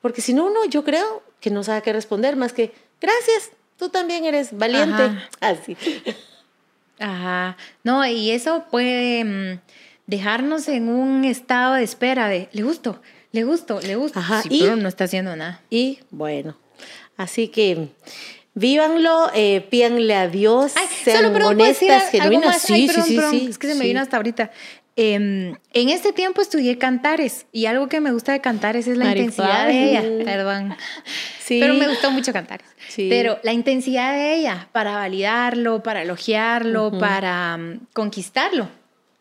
porque 0.00 0.20
si 0.20 0.34
no, 0.34 0.44
uno, 0.44 0.64
yo 0.66 0.84
creo 0.84 1.22
que 1.40 1.50
no 1.50 1.64
sabe 1.64 1.82
qué 1.82 1.92
responder 1.92 2.36
más 2.36 2.52
que, 2.52 2.72
gracias, 3.00 3.50
tú 3.76 3.88
también 3.88 4.26
eres 4.26 4.56
valiente. 4.56 5.02
Ajá. 5.02 5.28
Así. 5.40 5.76
Ajá. 6.98 7.56
No, 7.82 8.06
y 8.06 8.30
eso 8.30 8.64
puede 8.70 9.24
mm, 9.24 9.60
dejarnos 10.06 10.68
en 10.68 10.88
un 10.88 11.24
estado 11.24 11.74
de 11.74 11.82
espera 11.84 12.28
de 12.28 12.48
le 12.52 12.62
gusto, 12.62 13.00
le 13.32 13.44
gusto, 13.44 13.80
le 13.80 13.96
gusto. 13.96 14.18
Ajá, 14.18 14.42
Sí, 14.42 14.48
y- 14.50 14.60
pero 14.60 14.76
no 14.76 14.88
está 14.88 15.04
haciendo 15.04 15.34
nada. 15.36 15.60
Y 15.70 15.98
bueno, 16.10 16.56
así 17.16 17.48
que 17.48 17.88
vívanlo, 18.54 19.30
eh, 19.34 19.60
pídanle 19.70 20.14
a 20.14 20.28
Dios, 20.28 20.72
Ay, 20.76 20.86
sean 21.04 21.18
solo 21.22 21.32
perdón, 21.32 21.56
¿puedo 21.56 21.68
decir 21.68 21.90
honestas, 21.90 22.10
genuinas. 22.10 22.62
Sí, 22.62 22.72
Ay, 22.74 22.80
sí, 22.82 22.86
perdón, 23.16 23.30
sí, 23.32 23.38
sí, 23.40 23.46
Es 23.50 23.58
que 23.58 23.66
se 23.68 23.74
me 23.74 23.84
vino 23.86 24.00
hasta 24.00 24.16
ahorita. 24.16 24.50
Em, 24.96 25.56
en 25.72 25.88
este 25.88 26.12
tiempo 26.12 26.40
estudié 26.40 26.78
cantares 26.78 27.46
y 27.50 27.66
algo 27.66 27.88
que 27.88 28.00
me 28.00 28.12
gusta 28.12 28.30
de 28.32 28.40
cantares 28.40 28.86
es 28.86 28.96
la 28.96 29.06
intensidad 29.10 29.66
de 29.66 29.90
ella. 29.90 30.02
Perdón. 30.24 30.76
Sí. 31.44 31.60
Pero 31.60 31.74
me 31.74 31.86
gustó 31.86 32.10
mucho 32.10 32.32
cantares. 32.32 32.66
Sí. 32.88 33.08
Pero 33.10 33.38
la 33.42 33.52
intensidad 33.52 34.14
de 34.14 34.34
ella 34.34 34.70
para 34.72 34.92
validarlo, 34.92 35.82
para 35.82 36.00
elogiarlo, 36.00 36.98
para 36.98 37.58
mm, 37.58 37.80
conquistarlo. 37.92 38.70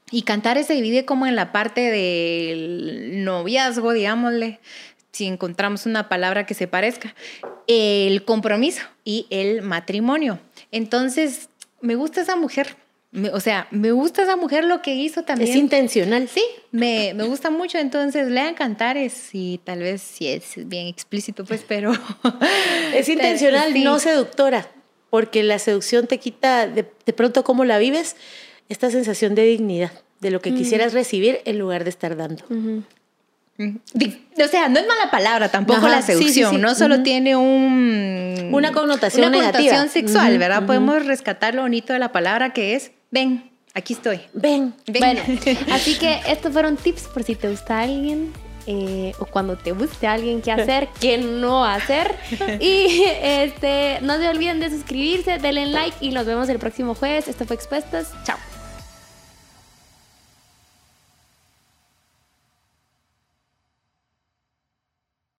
Y 0.10 0.22
cantares 0.22 0.68
se 0.68 0.74
divide 0.74 1.04
como 1.04 1.28
en 1.28 1.36
la 1.36 1.52
parte 1.52 1.92
del 1.92 3.26
noviazgo, 3.26 3.92
digámosle, 3.92 4.62
si 5.12 5.28
encontramos 5.28 5.86
una 5.86 6.08
palabra 6.08 6.46
que 6.46 6.54
se 6.54 6.66
parezca, 6.66 7.14
el 7.68 8.24
compromiso 8.24 8.84
y 9.04 9.28
el 9.30 9.62
matrimonio. 9.62 10.40
Entonces, 10.72 11.50
me 11.82 11.96
gusta 11.96 12.22
esa 12.22 12.38
mujer. 12.38 12.78
Me- 13.15 13.30
o 13.30 13.39
sea, 13.39 13.67
me 13.69 13.91
gusta 13.91 14.23
esa 14.23 14.36
mujer 14.36 14.65
lo 14.65 14.82
que 14.82 14.95
hizo 14.95 15.21
también. 15.23 15.49
Es 15.49 15.56
intencional. 15.56 16.28
Sí, 16.28 16.43
me, 16.71 17.13
me 17.13 17.23
gusta 17.26 17.52
mucho, 17.52 17.78
entonces 17.78 18.28
lean 18.28 18.56
cantares 18.56 19.30
y 19.34 19.60
tal 19.63 19.80
vez 19.80 20.02
si 20.02 20.28
es 20.28 20.43
bien 20.67 20.88
explícito, 20.88 21.45
pues, 21.45 21.63
pero... 21.67 21.93
Es 22.95 23.08
intencional, 23.15 23.71
Sí. 23.71 23.84
no 23.84 23.99
seductora, 23.99 24.67
porque 25.12 25.43
la 25.43 25.60
seducción 25.60 26.08
te 26.08 26.17
quita 26.17 26.67
de, 26.67 26.86
de 27.06 27.13
pronto 27.13 27.43
cómo 27.43 27.65
la 27.65 27.78
vives, 27.78 28.15
esta 28.67 28.89
sensación 28.89 29.36
de 29.36 29.43
dignidad, 29.43 29.91
de 30.19 30.32
lo 30.32 30.41
que 30.41 30.52
Mm. 30.52 30.56
quisieras 30.58 30.93
recibir 30.93 31.39
en 31.45 31.60
lugar 31.60 31.84
de 31.84 31.91
estar 31.91 32.17
dando. 32.17 32.43
Di- 33.93 34.26
O 34.43 34.47
sea, 34.47 34.67
no 34.67 34.80
es 34.80 34.88
mala 34.88 35.12
palabra 35.12 35.49
tampoco 35.52 35.78
Ajá, 35.86 35.89
la 35.89 36.02
sí, 36.02 36.13
sí, 36.13 36.17
seducción, 36.17 36.56
sí. 36.56 36.62
no 36.62 36.73
solo 36.73 36.95
Ujú. 36.95 37.04
tiene 37.04 37.36
un... 37.36 38.49
Una 38.52 38.71
connotación 38.71 39.28
una 39.28 39.38
negativa. 39.38 39.60
connotación 39.76 39.89
sexual, 39.89 40.32
Ujú, 40.32 40.39
¿verdad? 40.39 40.58
ujú. 40.60 40.67
Podemos 40.67 41.06
rescatar 41.06 41.54
lo 41.54 41.62
bonito 41.62 41.93
de 41.93 41.99
la 41.99 42.12
palabra 42.12 42.52
que 42.54 42.73
es, 42.73 42.91
ven, 43.13 43.52
aquí 43.73 43.93
estoy. 43.93 44.21
Ven, 44.34 44.73
Ven. 44.88 44.99
Bueno, 44.99 45.21
así 45.71 45.97
que 45.97 46.19
estos 46.28 46.52
fueron 46.52 46.78
tips 46.78 47.04
por 47.04 47.23
si 47.23 47.36
te 47.36 47.49
gusta 47.49 47.82
alguien 47.82 48.34
eh, 48.65 49.13
o 49.19 49.26
cuando 49.26 49.58
te 49.58 49.71
guste 49.71 50.08
alguien 50.08 50.41
qué 50.41 50.52
hacer, 50.52 50.89
qué 50.99 51.17
no 51.17 51.63
hacer. 51.63 52.15
Y 52.60 53.04
este, 53.21 53.99
no 54.02 54.17
se 54.17 54.30
olviden 54.30 54.60
de 54.60 54.69
suscribirse, 54.69 55.38
denle 55.38 55.67
like 55.67 55.97
y 56.02 56.10
nos 56.10 56.26
vemos 56.26 56.49
el 56.49 56.60
próximo 56.60 56.95
jueves. 56.95 57.28
Esto 57.28 57.45
fue 57.45 57.56
Expuestas. 57.56 58.12
Chao. 58.26 58.38